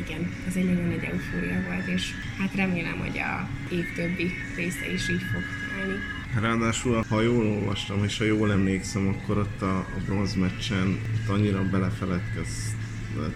igen, 0.07 0.33
ez 0.49 0.57
egy 0.57 0.65
nagyon 0.65 0.87
nagy 0.87 1.05
eufória 1.05 1.63
volt, 1.67 1.87
és 1.87 2.11
hát 2.39 2.55
remélem, 2.55 2.99
hogy 2.99 3.19
a 3.19 3.49
év 3.75 3.93
többi 3.95 4.31
része 4.57 4.93
is 4.93 5.09
így 5.09 5.25
fog 5.33 5.43
állni. 5.81 5.97
Ráadásul, 6.41 7.05
ha 7.09 7.21
jól 7.21 7.47
olvastam, 7.47 8.05
és 8.05 8.19
ha 8.19 8.25
jól 8.25 8.53
emlékszem, 8.53 9.09
akkor 9.09 9.39
ott 9.39 9.63
a, 9.63 9.77
a 9.79 10.01
bronzmeccsen 10.07 10.99
annyira 11.29 11.63
belefeledkeztem 11.71 12.83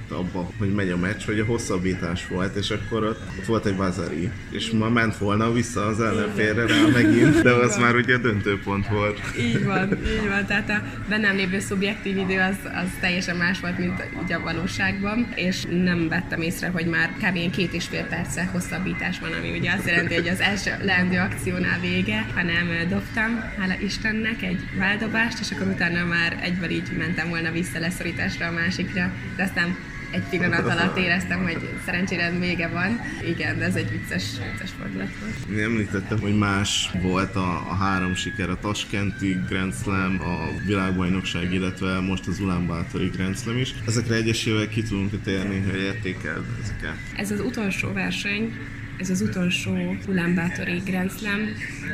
abba, 0.08 0.50
hogy 0.58 0.74
megy 0.74 0.90
a 0.90 0.96
meccs, 0.96 1.22
hogy 1.24 1.40
a 1.40 1.44
hosszabbítás 1.44 2.26
volt, 2.26 2.56
és 2.56 2.70
akkor 2.70 3.04
ott, 3.04 3.20
ott 3.38 3.44
volt 3.44 3.66
egy 3.66 3.76
bazari, 3.76 4.30
és 4.50 4.70
ma 4.70 4.88
ment 4.88 5.16
volna 5.16 5.52
vissza 5.52 5.86
az 5.86 6.00
ellenfélre 6.00 6.66
rá 6.66 6.86
megint, 6.92 7.42
de 7.42 7.52
az 7.52 7.76
már 7.76 7.94
ugye 7.94 8.16
döntőpont 8.16 8.88
volt. 8.88 9.20
Így 9.38 9.64
van, 9.64 9.92
így 9.92 10.28
van, 10.28 10.46
tehát 10.46 10.70
a 10.70 10.82
bennem 11.08 11.36
lévő 11.36 11.58
szubjektív 11.58 12.16
idő 12.16 12.38
az, 12.40 12.56
az 12.64 12.88
teljesen 13.00 13.36
más 13.36 13.60
volt, 13.60 13.78
mint 13.78 14.08
így 14.22 14.32
a 14.32 14.40
valóságban, 14.40 15.28
és 15.34 15.64
nem 15.70 16.08
vettem 16.08 16.40
észre, 16.40 16.68
hogy 16.68 16.86
már 16.86 17.10
kb. 17.22 17.50
két 17.50 17.72
és 17.72 17.84
fél 17.86 18.04
perce 18.04 18.44
hosszabbítás 18.52 19.18
van, 19.18 19.32
ami 19.32 19.58
ugye 19.58 19.72
azt 19.72 19.86
jelenti, 19.86 20.14
hogy 20.14 20.28
az 20.28 20.40
első 20.40 20.70
leendő 20.82 21.18
akciónál 21.18 21.80
vége, 21.80 22.26
hanem 22.34 22.88
dobtam, 22.88 23.40
hála 23.58 23.74
Istennek, 23.80 24.42
egy 24.42 24.60
váldobást, 24.78 25.40
és 25.40 25.50
akkor 25.50 25.66
utána 25.66 26.04
már 26.04 26.38
egyből 26.42 26.70
így 26.70 26.96
mentem 26.98 27.28
volna 27.28 27.50
vissza 27.50 27.78
leszorításra 27.78 28.46
a 28.46 28.52
másikra, 28.52 29.12
de 29.36 29.42
aztán 29.42 29.67
egy 30.10 30.22
pillanat 30.30 30.68
alatt 30.68 30.98
éreztem, 30.98 31.42
hogy 31.42 31.68
szerencsére 31.84 32.38
vége 32.38 32.68
van. 32.68 33.00
Igen, 33.26 33.58
de 33.58 33.64
ez 33.64 33.74
egy 33.74 33.90
vicces, 33.90 34.24
vicces 34.52 34.70
fordulat 34.78 35.08
volt. 35.20 35.60
Említettem, 35.60 36.18
hogy 36.20 36.38
más 36.38 36.90
volt 37.02 37.36
a, 37.36 37.70
a 37.70 37.74
három 37.74 38.14
siker, 38.14 38.50
a 38.50 38.58
Taskenti 38.60 39.36
Grand 39.48 39.74
Slam, 39.74 40.20
a 40.20 40.64
világbajnokság, 40.66 41.52
illetve 41.52 42.00
most 42.00 42.26
az 42.26 42.40
Ulánbátori 42.40 43.06
Grand 43.06 43.38
Slam 43.38 43.58
is. 43.58 43.74
Ezekre 43.86 44.14
egyesével 44.14 44.68
ki 44.68 44.82
tudunk 44.82 45.22
térni, 45.22 45.60
hogy 45.60 45.80
értékeld 45.80 46.44
ezeket. 46.62 46.94
Ez 47.16 47.30
az 47.30 47.40
utolsó 47.40 47.92
verseny, 47.92 48.52
ez 48.98 49.10
az 49.10 49.20
utolsó 49.20 49.96
Ulánbátori 50.08 50.82
Grand 50.84 51.10
Slam, 51.10 51.40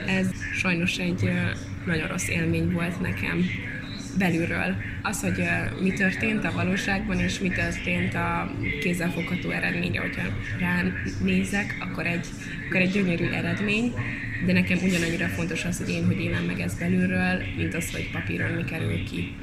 ez 0.06 0.26
sajnos 0.54 0.96
egy 0.96 1.30
nagyon 1.86 2.08
rossz 2.08 2.28
élmény 2.28 2.72
volt 2.72 3.00
nekem 3.00 3.44
belülről. 4.18 4.76
Az, 5.02 5.20
hogy 5.20 5.44
mi 5.80 5.92
történt 5.92 6.44
a 6.44 6.52
valóságban, 6.52 7.18
és 7.18 7.38
mi 7.38 7.48
történt 7.48 8.14
a 8.14 8.50
kézzelfogható 8.80 9.50
eredményre, 9.50 10.00
hogyha 10.00 10.22
ránézek, 10.58 11.76
akkor 11.80 12.06
egy, 12.06 12.26
akkor 12.66 12.80
egy 12.80 12.90
gyönyörű 12.90 13.24
eredmény, 13.24 13.92
de 14.46 14.52
nekem 14.52 14.78
ugyanannyira 14.82 15.26
fontos 15.26 15.64
az, 15.64 15.78
hogy 15.78 15.88
én 15.88 16.06
hogy 16.06 16.20
élem 16.20 16.44
meg 16.44 16.60
ezt 16.60 16.78
belülről, 16.78 17.42
mint 17.56 17.74
az, 17.74 17.90
hogy 17.90 18.10
papíron 18.10 18.50
mi 18.50 18.64
kerül 18.64 19.04
ki. 19.04 19.34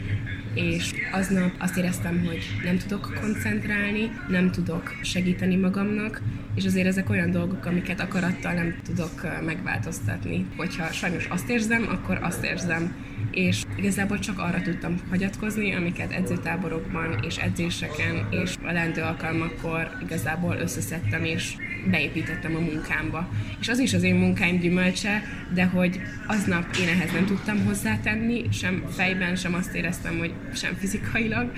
És 0.53 0.91
aznap 1.11 1.51
azt 1.57 1.77
éreztem, 1.77 2.25
hogy 2.25 2.39
nem 2.63 2.77
tudok 2.77 3.13
koncentrálni, 3.21 4.11
nem 4.29 4.51
tudok 4.51 4.99
segíteni 5.01 5.55
magamnak, 5.55 6.21
és 6.55 6.65
azért 6.65 6.87
ezek 6.87 7.09
olyan 7.09 7.31
dolgok, 7.31 7.65
amiket 7.65 7.99
akarattal 7.99 8.53
nem 8.53 8.75
tudok 8.85 9.41
megváltoztatni. 9.45 10.45
Hogyha 10.57 10.91
sajnos 10.91 11.25
azt 11.25 11.49
érzem, 11.49 11.85
akkor 11.89 12.19
azt 12.21 12.43
érzem 12.43 12.95
és 13.31 13.63
igazából 13.75 14.19
csak 14.19 14.39
arra 14.39 14.61
tudtam 14.61 14.95
hagyatkozni, 15.09 15.73
amiket 15.73 16.11
edzőtáborokban 16.11 17.19
és 17.27 17.38
edzéseken 17.38 18.27
és 18.29 18.55
a 18.63 18.71
lendő 18.71 19.01
alkalmakkor 19.01 19.91
igazából 20.03 20.55
összeszedtem 20.55 21.23
és 21.23 21.55
beépítettem 21.89 22.55
a 22.55 22.59
munkámba. 22.59 23.29
És 23.59 23.67
az 23.69 23.79
is 23.79 23.93
az 23.93 24.03
én 24.03 24.15
munkáim 24.15 24.59
gyümölcse, 24.59 25.23
de 25.53 25.65
hogy 25.65 26.01
aznap 26.27 26.65
én 26.81 26.88
ehhez 26.88 27.11
nem 27.11 27.25
tudtam 27.25 27.65
hozzátenni, 27.65 28.43
sem 28.51 28.83
fejben, 28.89 29.35
sem 29.35 29.53
azt 29.53 29.75
éreztem, 29.75 30.17
hogy 30.17 30.33
sem 30.53 30.73
fizikailag, 30.73 31.51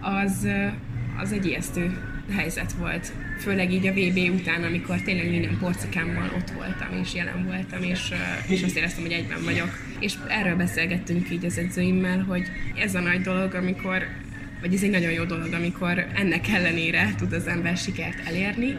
az, 0.00 0.46
az 1.22 1.32
egy 1.32 1.46
ijesztő 1.46 1.98
helyzet 2.36 2.72
volt. 2.72 3.12
Főleg 3.38 3.72
így 3.72 3.86
a 3.86 3.92
VB 3.92 4.40
után, 4.40 4.62
amikor 4.62 5.00
tényleg 5.02 5.30
minden 5.30 5.58
porcikámmal 5.58 6.30
ott 6.36 6.50
voltam, 6.50 6.88
és 7.02 7.14
jelen 7.14 7.44
voltam, 7.44 7.82
és, 7.82 8.12
és 8.48 8.62
azt 8.62 8.76
éreztem, 8.76 9.02
hogy 9.02 9.12
egyben 9.12 9.44
vagyok. 9.44 9.68
És 10.00 10.14
erről 10.28 10.56
beszélgettünk 10.56 11.30
így 11.30 11.44
az 11.44 11.58
edzőimmel, 11.58 12.18
hogy 12.18 12.42
ez 12.76 12.94
a 12.94 13.00
nagy 13.00 13.20
dolog, 13.20 13.54
amikor 13.54 14.06
vagy 14.60 14.74
ez 14.74 14.82
egy 14.82 14.90
nagyon 14.90 15.10
jó 15.10 15.24
dolog, 15.24 15.52
amikor 15.52 16.06
ennek 16.14 16.48
ellenére 16.48 17.14
tud 17.18 17.32
az 17.32 17.46
ember 17.46 17.76
sikert 17.76 18.26
elérni, 18.26 18.78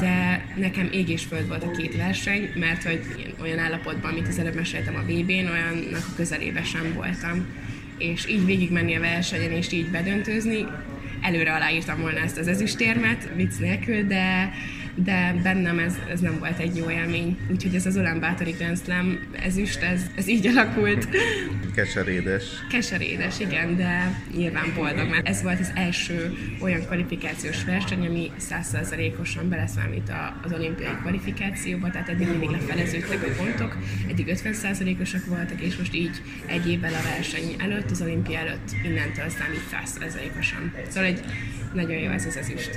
de 0.00 0.44
nekem 0.56 0.88
ég 0.92 1.08
és 1.08 1.24
föld 1.24 1.48
volt 1.48 1.62
a 1.62 1.70
két 1.70 1.96
verseny, 1.96 2.50
mert 2.54 2.82
hogy 2.82 3.34
olyan 3.40 3.58
állapotban, 3.58 4.12
mint 4.12 4.28
az 4.28 4.38
előbb 4.38 4.54
meséltem 4.54 4.94
a 4.94 5.02
VB-n, 5.02 5.48
olyannak 5.50 6.06
a 6.10 6.14
közelébe 6.16 6.62
sem 6.62 6.92
voltam. 6.94 7.46
És 7.98 8.28
így 8.28 8.44
végigmenni 8.44 8.94
a 8.94 9.00
versenyen, 9.00 9.50
és 9.50 9.72
így 9.72 9.90
bedöntőzni, 9.90 10.66
előre 11.22 11.54
aláírtam 11.54 12.00
volna 12.00 12.18
ezt 12.18 12.38
az 12.38 12.48
ezüstérmet, 12.48 13.28
vicc 13.34 13.58
nélkül, 13.58 14.02
de, 14.02 14.50
de 15.04 15.34
bennem 15.42 15.78
ez, 15.78 15.94
ez 16.10 16.20
nem 16.20 16.38
volt 16.38 16.58
egy 16.58 16.76
jó 16.76 16.90
élmény. 16.90 17.38
Úgyhogy 17.50 17.74
ez 17.74 17.86
az 17.86 17.96
Olán 17.96 18.20
Bátori 18.20 18.50
Grand 18.50 18.78
Slam 18.78 19.18
ezüst, 19.32 19.82
ez, 19.82 20.02
ez 20.16 20.28
így 20.28 20.46
alakult. 20.46 21.08
Keserédes. 21.74 22.44
Keserédes, 22.70 23.40
igen, 23.40 23.76
de 23.76 24.20
nyilván 24.36 24.72
boldog, 24.74 25.08
mert 25.08 25.28
ez 25.28 25.42
volt 25.42 25.60
az 25.60 25.70
első 25.74 26.36
olyan 26.60 26.80
kvalifikációs 26.80 27.64
verseny, 27.64 28.06
ami 28.06 28.30
százszerzalékosan 28.36 29.48
beleszámít 29.48 30.12
az 30.42 30.52
olimpiai 30.52 30.94
kvalifikációba, 31.00 31.90
tehát 31.90 32.08
eddig 32.08 32.28
mindig 32.28 32.50
lefeleződtek 32.50 33.22
a 33.22 33.42
pontok, 33.42 33.76
eddig 34.10 34.40
50%-osak 34.44 35.26
voltak, 35.26 35.60
és 35.60 35.76
most 35.76 35.94
így 35.94 36.22
egy 36.46 36.68
évvel 36.68 36.94
a 36.94 37.02
verseny 37.02 37.54
előtt, 37.58 37.90
az 37.90 38.02
olimpia 38.02 38.38
előtt 38.38 38.70
innentől 38.84 39.28
számít 39.28 39.68
százszerzalékosan. 39.70 40.72
Szóval 40.88 41.08
egy 41.08 41.20
nagyon 41.78 41.98
jó 41.98 42.10
ez 42.10 42.26
az 42.26 42.36
ezüst. 42.36 42.70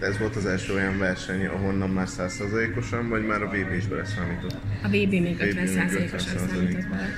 Ez 0.00 0.18
volt 0.18 0.36
az 0.36 0.46
első 0.46 0.74
olyan 0.74 0.98
verseny, 0.98 1.46
ahonnan 1.46 1.90
már 1.90 2.06
100%-osan, 2.18 3.08
vagy 3.08 3.26
már 3.26 3.42
a 3.42 3.46
VB 3.46 3.72
is 3.76 3.86
beleszámított? 3.86 4.56
A 4.82 4.88
VB 4.88 5.12
még 5.26 5.36
50%-osan 5.40 6.48
számított 6.48 6.88
bele. 6.88 7.08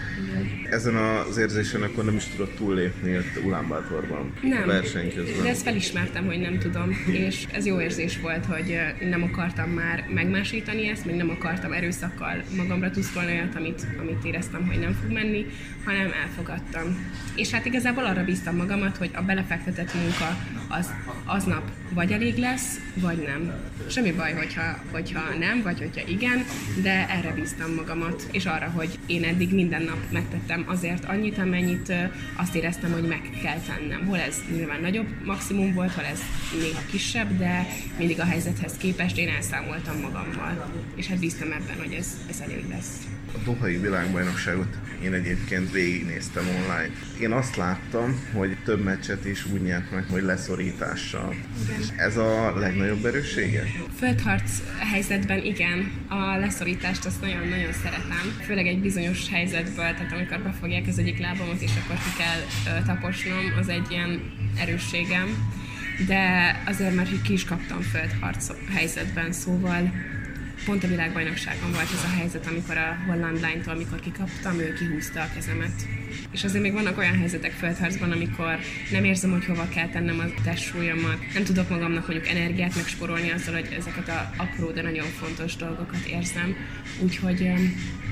Ezen 0.70 0.96
az 0.96 1.36
érzésen 1.36 1.82
akkor 1.82 2.04
nem 2.04 2.16
is 2.16 2.24
tudott 2.24 2.56
túllépni 2.56 3.16
ott 3.16 3.44
Ulánbátorban 3.44 4.32
nem. 4.42 4.62
a 4.62 4.66
verseny 4.66 5.14
közben. 5.14 5.42
De 5.42 5.48
ezt 5.48 5.62
felismertem, 5.62 6.26
hogy 6.26 6.40
nem 6.40 6.58
tudom, 6.58 6.96
és 7.06 7.46
ez 7.52 7.66
jó 7.66 7.80
érzés 7.80 8.20
volt, 8.20 8.44
hogy 8.44 8.78
nem 9.10 9.22
akartam 9.22 9.70
már 9.70 10.04
megmásítani 10.14 10.88
ezt, 10.88 11.04
még 11.04 11.16
nem 11.16 11.30
akartam 11.30 11.72
erőszakkal 11.72 12.42
magamra 12.56 12.90
tuszkolni 12.90 13.32
olyat, 13.32 13.54
amit, 13.54 13.86
amit 14.00 14.24
éreztem, 14.24 14.66
hogy 14.66 14.78
nem 14.78 14.98
fog 15.02 15.12
menni, 15.12 15.46
hanem 15.84 16.12
elfogadtam. 16.22 17.12
És 17.36 17.50
hát 17.50 17.64
igazából 17.66 18.04
arra 18.04 18.24
bíztam 18.24 18.56
magamat, 18.56 18.96
hogy 18.96 19.10
a 19.14 19.22
belefektetett 19.22 19.94
munka 19.94 20.38
az 20.68 20.90
aznap 21.24 21.62
vagy 21.94 22.12
elég 22.12 22.36
lesz, 22.36 22.80
vagy 22.94 23.16
nem. 23.26 23.52
Semmi 23.86 24.12
baj, 24.12 24.32
hogyha, 24.32 24.78
hogyha 24.90 25.20
nem, 25.38 25.62
vagy 25.62 25.78
hogyha 25.78 26.08
igen, 26.08 26.44
de 26.82 27.08
erre 27.08 27.32
bíztam 27.32 27.74
magamat, 27.74 28.28
és 28.32 28.46
arra, 28.46 28.70
hogy 28.74 28.98
én 29.06 29.24
eddig 29.24 29.54
minden 29.54 29.82
nap 29.82 29.98
megtettem 30.12 30.57
azért 30.66 31.04
annyit, 31.04 31.38
amennyit 31.38 31.92
azt 32.36 32.54
éreztem, 32.54 32.92
hogy 32.92 33.08
meg 33.08 33.20
kell 33.42 33.58
tennem. 33.58 34.06
Hol 34.06 34.18
ez 34.18 34.36
nyilván 34.52 34.80
nagyobb 34.80 35.06
maximum 35.24 35.74
volt, 35.74 35.92
hol 35.92 36.04
ez 36.04 36.20
néha 36.60 36.80
kisebb, 36.90 37.38
de 37.38 37.66
mindig 37.98 38.20
a 38.20 38.24
helyzethez 38.24 38.76
képest 38.76 39.18
én 39.18 39.28
elszámoltam 39.28 40.00
magammal. 40.00 40.72
És 40.94 41.06
hát 41.06 41.18
bíztam 41.18 41.52
ebben, 41.52 41.78
hogy 41.78 41.92
ez, 41.92 42.16
ez 42.28 42.40
elég 42.40 42.68
lesz. 42.68 43.17
A 43.38 43.44
Dohai 43.44 43.76
világbajnokságot 43.76 44.76
én 45.02 45.12
egyébként 45.12 45.72
végignéztem 45.72 46.44
online. 46.48 46.90
Én 47.20 47.32
azt 47.32 47.56
láttam, 47.56 48.20
hogy 48.32 48.56
több 48.64 48.84
meccset 48.84 49.24
is 49.24 49.46
úgy 49.46 49.62
nyert 49.62 49.90
meg, 49.90 50.04
hogy 50.10 50.22
leszorítással. 50.22 51.34
Igen. 51.64 51.80
Ez 51.96 52.16
a 52.16 52.58
legnagyobb 52.58 53.04
erőssége? 53.04 53.62
Földharc 53.98 54.50
helyzetben 54.78 55.44
igen. 55.44 55.92
A 56.08 56.36
leszorítást 56.36 57.04
azt 57.04 57.20
nagyon-nagyon 57.20 57.72
szeretem. 57.72 58.40
Főleg 58.44 58.66
egy 58.66 58.80
bizonyos 58.80 59.28
helyzetből, 59.30 59.74
tehát 59.74 60.12
amikor 60.12 60.38
befogják 60.38 60.86
az 60.86 60.98
egyik 60.98 61.18
lábamat, 61.18 61.60
és 61.60 61.70
akkor 61.84 61.96
ki 61.96 62.22
kell 62.22 62.82
taposnom, 62.82 63.52
az 63.60 63.68
egy 63.68 63.86
ilyen 63.90 64.20
erősségem. 64.60 65.26
De 66.06 66.54
azért, 66.66 66.94
mert 66.94 67.08
hogy 67.08 67.22
ki 67.22 67.32
is 67.32 67.44
kaptam 67.44 67.80
földharc 67.80 68.50
helyzetben, 68.74 69.32
szóval 69.32 69.92
pont 70.64 70.84
a 70.84 70.88
világbajnokságon 70.88 71.70
volt 71.72 71.92
ez 71.92 72.04
a 72.04 72.16
helyzet, 72.16 72.46
amikor 72.46 72.76
a 72.76 72.96
Holland 73.06 73.40
Line-tól, 73.40 73.74
amikor 73.74 74.00
kikaptam, 74.00 74.58
ő 74.58 74.72
kihúzta 74.72 75.20
a 75.20 75.30
kezemet. 75.34 75.86
És 76.32 76.44
azért 76.44 76.62
még 76.62 76.72
vannak 76.72 76.98
olyan 76.98 77.18
helyzetek 77.18 77.52
földharcban, 77.52 78.10
amikor 78.10 78.58
nem 78.90 79.04
érzem, 79.04 79.30
hogy 79.30 79.44
hova 79.44 79.68
kell 79.68 79.88
tennem 79.88 80.18
a 80.18 80.42
testsúlyomat, 80.42 81.18
nem 81.34 81.44
tudok 81.44 81.68
magamnak 81.68 82.08
mondjuk 82.08 82.28
energiát 82.28 82.76
megsporolni 82.76 83.30
azzal, 83.30 83.54
hogy 83.54 83.68
ezeket 83.78 84.08
a 84.08 84.30
apró, 84.36 84.70
de 84.70 84.82
nagyon 84.82 85.06
fontos 85.06 85.56
dolgokat 85.56 86.06
érzem. 86.06 86.56
Úgyhogy 87.02 87.52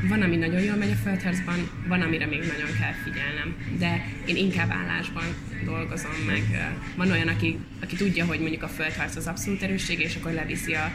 van, 0.09 0.23
ami 0.23 0.37
nagyon 0.37 0.61
jól 0.61 0.77
megy 0.77 0.91
a 0.91 1.03
földharcban, 1.03 1.71
van, 1.89 2.01
amire 2.01 2.27
még 2.27 2.39
nagyon 2.39 2.77
kell 2.81 2.93
figyelnem. 3.05 3.57
De 3.79 4.07
én 4.27 4.37
inkább 4.37 4.71
állásban 4.71 5.25
dolgozom 5.65 6.17
meg. 6.27 6.73
Van 6.97 7.11
olyan, 7.11 7.29
aki, 7.29 7.59
aki 7.83 7.97
tudja, 7.97 8.25
hogy 8.25 8.41
mondjuk 8.41 8.63
a 8.63 8.69
földharc 8.69 9.17
az 9.17 9.27
abszolút 9.27 9.63
erősség, 9.63 10.01
és 10.01 10.17
akkor 10.17 10.33
leviszi 10.33 10.75
a, 10.75 10.93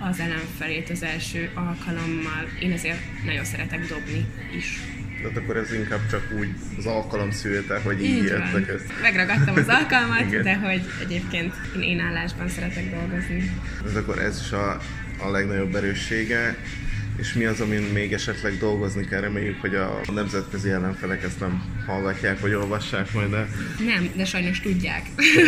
az 0.00 0.20
ellenfelét 0.20 0.90
az 0.90 1.02
első 1.02 1.50
alkalommal. 1.54 2.48
Én 2.60 2.72
ezért 2.72 2.98
nagyon 3.24 3.44
szeretek 3.44 3.86
dobni 3.86 4.26
is. 4.56 4.80
Tehát 5.22 5.36
akkor 5.36 5.56
ez 5.56 5.72
inkább 5.72 6.06
csak 6.10 6.34
úgy 6.38 6.48
az 6.78 6.86
alkalom 6.86 7.30
szülte, 7.30 7.80
hogy 7.80 8.02
így, 8.02 8.10
így 8.10 8.22
jöttek 8.22 8.68
ezt. 8.68 9.00
Megragadtam 9.02 9.54
az 9.56 9.68
alkalmat, 9.68 10.42
de 10.42 10.54
hogy 10.54 10.82
egyébként 11.00 11.54
én, 11.76 11.82
én 11.82 12.00
állásban 12.00 12.48
szeretek 12.48 12.90
dolgozni. 12.90 13.50
Ez 13.86 13.96
akkor 13.96 14.18
ez 14.18 14.40
is 14.44 14.52
a, 14.52 14.80
a 15.18 15.30
legnagyobb 15.30 15.74
erőssége. 15.74 16.56
És 17.16 17.32
mi 17.32 17.44
az, 17.44 17.60
amin 17.60 17.82
még 17.82 18.12
esetleg 18.12 18.58
dolgozni 18.58 19.04
kell? 19.04 19.20
Reméljük, 19.20 19.60
hogy 19.60 19.74
a 19.74 20.00
nemzetközi 20.12 20.70
ellenfelek 20.70 21.22
ezt 21.22 21.40
nem 21.40 21.62
hallgatják, 21.86 22.40
vagy 22.40 22.54
olvassák 22.54 23.12
majd 23.12 23.30
de... 23.30 23.48
Nem, 23.84 24.10
de 24.16 24.24
sajnos 24.24 24.60
tudják, 24.60 25.02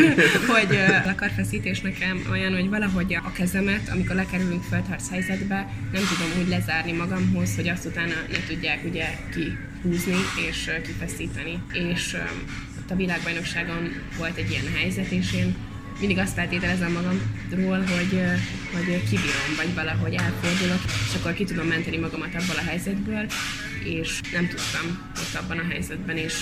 hogy 0.55 0.76
a 1.07 1.14
karfeszítés 1.14 1.81
nekem 1.81 2.26
olyan, 2.31 2.55
hogy 2.55 2.68
valahogy 2.68 3.14
a 3.14 3.33
kezemet, 3.33 3.88
amikor 3.88 4.14
lekerülünk 4.14 4.62
földharc 4.62 5.11
helyzetbe, 5.11 5.68
nem 5.92 6.02
tudom 6.02 6.42
úgy 6.42 6.48
lezárni 6.48 6.92
magamhoz, 6.92 7.57
hogy 7.57 7.68
azt 7.68 7.85
utána 7.85 8.14
ne 8.31 8.38
tudják 8.48 8.85
ugye 8.85 9.07
kihúzni 9.31 10.16
és 10.48 10.70
kifeszíteni. 10.83 11.62
És 11.72 12.16
a 12.88 12.94
világbajnokságon 12.94 13.92
volt 14.18 14.37
egy 14.37 14.50
ilyen 14.50 14.72
helyzet, 14.74 15.11
és 15.11 15.33
én 15.33 15.57
mindig 16.01 16.19
azt 16.19 16.35
feltételezem 16.35 16.93
magamról, 16.93 17.79
hogy, 17.79 18.23
hogy 18.73 19.03
kibírom, 19.09 19.51
vagy 19.57 19.75
valahogy 19.75 20.15
elfordulok, 20.15 20.81
és 21.09 21.15
akkor 21.19 21.33
ki 21.33 21.45
tudom 21.45 21.67
menteni 21.67 21.97
magamat 21.97 22.35
abból 22.35 22.57
a 22.57 22.69
helyzetből, 22.69 23.27
és 23.85 24.21
nem 24.33 24.49
tudtam 24.49 25.13
ott 25.17 25.43
abban 25.43 25.59
a 25.59 25.69
helyzetben, 25.71 26.17
és 26.17 26.35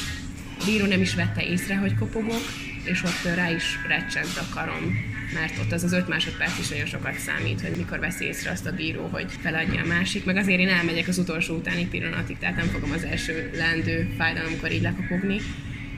a 0.60 0.64
bíró 0.64 0.86
nem 0.86 1.00
is 1.00 1.14
vette 1.14 1.42
észre, 1.42 1.76
hogy 1.76 1.94
kopogok, 1.98 2.42
és 2.84 3.02
ott 3.02 3.34
rá 3.34 3.50
is 3.50 3.78
recsent 3.88 4.36
a 4.36 4.54
karom, 4.54 5.12
mert 5.34 5.58
ott 5.58 5.72
az 5.72 5.84
az 5.84 5.92
öt 5.92 6.08
másodperc 6.08 6.58
is 6.58 6.68
nagyon 6.68 6.86
sokat 6.86 7.18
számít, 7.18 7.60
hogy 7.60 7.76
mikor 7.76 7.98
vesz 7.98 8.20
észre 8.20 8.50
azt 8.50 8.66
a 8.66 8.72
bíró, 8.72 9.06
hogy 9.06 9.26
feladja 9.40 9.82
a 9.82 9.86
másik, 9.86 10.24
meg 10.24 10.36
azért 10.36 10.60
én 10.60 10.68
elmegyek 10.68 11.08
az 11.08 11.18
utolsó 11.18 11.54
utáni 11.54 11.86
pillanatig, 11.86 12.38
tehát 12.38 12.56
nem 12.56 12.66
fogom 12.66 12.90
az 12.90 13.04
első 13.04 13.50
lendő 13.54 14.14
fájdalomkor 14.18 14.72
így 14.72 14.82
lekopogni, 14.82 15.40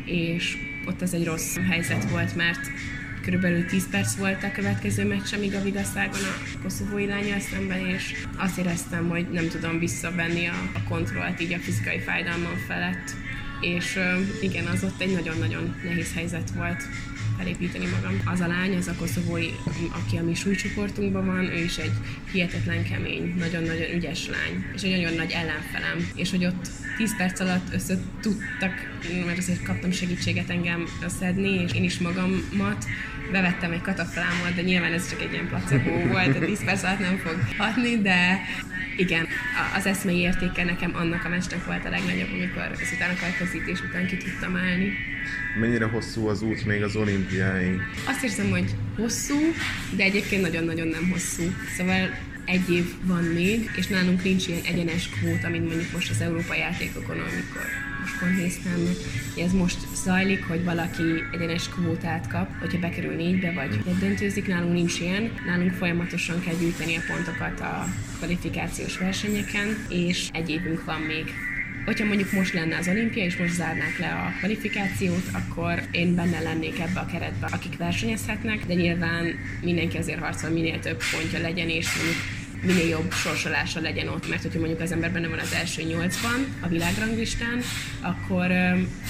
és 0.05 0.57
ott 0.87 1.03
az 1.03 1.15
egy 1.15 1.25
rossz 1.25 1.57
helyzet 1.69 2.11
volt, 2.11 2.37
mert 2.37 2.71
körülbelül 3.27 3.65
10 3.65 3.91
perc 3.91 4.15
volt 4.15 4.43
a 4.43 4.53
következő 4.53 5.07
meccsemig 5.07 5.55
a 5.55 5.63
Vigaszágon 5.63 6.21
a 6.21 6.63
koszovói 6.63 7.07
lányjal 7.07 7.41
szemben, 7.41 7.87
és 7.87 8.27
azt 8.37 8.59
éreztem, 8.59 9.09
hogy 9.09 9.31
nem 9.31 9.49
tudom 9.49 9.79
visszavenni 9.79 10.47
a, 10.47 10.55
a 10.75 10.89
kontrollt 10.89 11.41
így 11.41 11.53
a 11.53 11.59
fizikai 11.59 11.99
fájdalmam 11.99 12.57
felett. 12.67 13.11
És 13.61 13.99
igen, 14.41 14.67
az 14.67 14.85
ott 14.85 15.01
egy 15.01 15.13
nagyon-nagyon 15.13 15.77
nehéz 15.83 16.15
helyzet 16.15 16.51
volt 16.51 16.83
felépíteni 17.37 17.87
magam. 17.87 18.21
Az 18.25 18.41
a 18.41 18.47
lány, 18.47 18.77
az 18.77 18.89
a 18.89 18.95
koszovói, 18.99 19.49
aki 19.91 20.17
a 20.17 20.23
mi 20.23 20.35
súlycsoportunkban 20.35 21.27
van, 21.27 21.45
ő 21.45 21.59
is 21.63 21.77
egy 21.77 21.93
hihetetlen 22.33 22.85
kemény, 22.85 23.35
nagyon-nagyon 23.39 23.95
ügyes 23.95 24.29
lány, 24.29 24.65
és 24.75 24.83
egy 24.83 24.91
nagyon 24.91 25.15
nagy 25.15 25.31
ellenfelem. 25.31 26.09
És 26.15 26.31
hogy 26.31 26.45
ott 26.45 26.69
10 26.97 27.17
perc 27.17 27.41
alatt 27.41 27.73
össze 27.73 27.99
tudtak, 28.21 28.73
mert 29.27 29.39
azért 29.39 29.63
kaptam 29.63 29.91
segítséget 29.91 30.51
engem 30.51 30.85
szedni, 31.19 31.63
és 31.63 31.73
én 31.73 31.85
is 31.85 31.99
magamat, 31.99 32.85
bevettem 33.33 33.73
egy 33.73 33.83
kataflámot, 33.83 34.55
de 34.55 34.63
nyilván 34.63 34.93
ez 34.93 35.11
csak 35.11 35.21
egy 35.21 35.33
ilyen 35.33 35.49
placebo 35.49 36.09
volt, 36.09 36.37
a 36.37 36.45
10 36.45 36.65
perc 36.65 36.83
alatt 36.83 36.99
nem 36.99 37.17
fog 37.17 37.39
hatni, 37.59 38.01
de 38.01 38.41
igen, 38.97 39.27
az 39.77 39.87
eszmei 39.87 40.19
értéke 40.19 40.65
nekem 40.65 40.95
annak 40.95 41.25
a 41.25 41.29
meccsnek 41.29 41.65
volt 41.65 41.85
a 41.85 41.89
legnagyobb, 41.89 42.33
amikor 42.33 42.71
ezután 42.81 43.11
a 43.11 43.21
karkazítés 43.21 43.81
után 43.81 44.07
ki 44.07 44.17
tudtam 44.17 44.57
állni. 44.57 44.93
Mennyire 45.61 45.85
hosszú 45.85 46.27
az 46.27 46.43
út 46.43 46.65
még 46.65 46.83
az 46.83 46.97
olimpiáig? 46.97 47.81
Azt 48.07 48.25
érzem, 48.25 48.51
hogy 48.51 48.75
hosszú, 48.97 49.39
de 49.97 50.03
egyébként 50.03 50.43
nagyon-nagyon 50.43 50.89
nem 50.89 51.11
hosszú. 51.11 51.43
Szóval 51.77 52.19
egy 52.45 52.71
év 52.71 52.85
van 53.03 53.23
még, 53.23 53.71
és 53.77 53.87
nálunk 53.87 54.23
nincs 54.23 54.47
ilyen 54.47 54.63
egyenes 54.65 55.09
kvóta, 55.09 55.49
mint 55.49 55.67
mondjuk 55.67 55.93
most 55.93 56.11
az 56.11 56.21
európai 56.21 56.59
játékokon, 56.59 57.19
amikor 57.19 57.63
most 58.01 58.19
pont 58.19 58.37
néztem, 58.37 58.73
hogy 58.87 59.43
ez 59.43 59.53
most 59.53 59.79
zajlik, 59.95 60.45
hogy 60.45 60.65
valaki 60.65 61.03
egyenes 61.33 61.69
kvótát 61.69 62.29
kap, 62.29 62.59
hogyha 62.59 62.79
bekerül 62.79 63.15
négybe, 63.15 63.53
vagy 63.53 63.99
döntőzik, 63.99 64.47
nálunk 64.47 64.73
nincs 64.73 65.01
ilyen. 65.01 65.31
Nálunk 65.47 65.73
folyamatosan 65.73 66.41
kell 66.41 66.55
gyűjteni 66.55 66.97
a 66.97 67.01
pontokat 67.13 67.61
a 67.61 67.87
kvalifikációs 68.17 68.99
versenyeken, 68.99 69.87
és 69.89 70.29
egy 70.33 70.51
évünk 70.51 70.85
van 70.85 71.01
még 71.01 71.35
hogyha 71.87 72.05
mondjuk 72.05 72.33
most 72.33 72.53
lenne 72.53 72.77
az 72.77 72.89
olimpia, 72.89 73.25
és 73.25 73.37
most 73.37 73.53
zárnák 73.53 73.99
le 73.99 74.09
a 74.09 74.33
kvalifikációt, 74.39 75.25
akkor 75.33 75.83
én 75.91 76.15
benne 76.15 76.41
lennék 76.41 76.79
ebbe 76.81 77.01
a 77.01 77.07
keretbe, 77.07 77.49
akik 77.53 77.77
versenyezhetnek, 77.77 78.67
de 78.67 78.75
nyilván 78.75 79.39
mindenki 79.63 79.97
azért 79.97 80.21
harcol, 80.21 80.51
minél 80.51 80.81
több 80.81 81.03
pontja 81.13 81.41
legyen, 81.41 81.69
és 81.69 81.97
mondjuk 81.97 82.36
minél 82.63 82.89
jobb 82.89 83.13
sorsolása 83.13 83.81
legyen 83.81 84.09
ott, 84.09 84.29
mert 84.29 84.43
hogyha 84.43 84.59
mondjuk 84.59 84.81
az 84.81 84.93
ember 84.93 85.13
benne 85.13 85.29
van 85.29 85.39
az 85.39 85.53
első 85.53 85.83
nyolcban 85.83 86.47
a 86.61 86.69
világranglistán, 86.69 87.61
akkor 88.01 88.47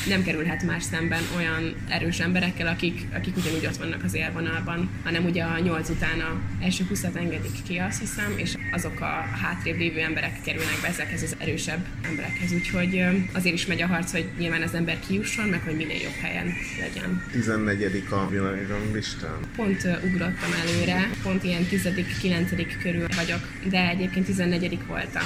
nem 0.09 0.23
kerülhet 0.25 0.63
más 0.63 0.83
szemben 0.83 1.23
olyan 1.37 1.75
erős 1.89 2.21
emberekkel, 2.21 2.67
akik, 2.67 3.01
akik 3.15 3.37
ugyanúgy 3.37 3.67
ott 3.67 3.77
vannak 3.77 4.05
az 4.05 4.15
élvonalban, 4.15 4.91
hanem 5.05 5.25
ugye 5.25 5.43
a 5.43 5.59
nyolc 5.59 5.89
után 5.89 6.21
a 6.21 6.41
első 6.63 6.85
húszat 6.89 7.17
engedik 7.17 7.63
ki, 7.69 7.77
azt 7.77 8.01
hiszem, 8.01 8.33
és 8.37 8.55
azok 8.73 9.01
a 9.01 9.25
hátrébb 9.43 9.79
lévő 9.79 10.01
emberek 10.01 10.43
kerülnek 10.43 10.79
be 10.83 10.89
ezekhez 10.89 11.23
az 11.23 11.37
erősebb 11.39 11.87
emberekhez. 12.03 12.53
Úgyhogy 12.53 13.05
azért 13.33 13.55
is 13.55 13.67
megy 13.67 13.83
a 13.83 13.87
harc, 13.87 14.13
hogy 14.13 14.29
nyilván 14.39 14.63
az 14.63 14.75
ember 14.75 14.99
kijusson, 15.07 15.49
meg 15.49 15.61
hogy 15.61 15.77
minél 15.77 16.01
jobb 16.03 16.17
helyen 16.21 16.53
legyen. 16.81 17.23
14. 17.33 18.05
a 18.11 18.29
világranglistán. 18.29 19.39
Pont 19.57 19.89
ugrottam 20.05 20.53
előre, 20.67 21.11
pont 21.23 21.45
ilyen 21.45 21.67
10.-9. 21.71 22.77
körül 22.83 23.07
vagyok 23.17 23.36
de 23.71 23.89
egyébként 23.89 24.25
14 24.27 24.79
voltam 24.87 25.23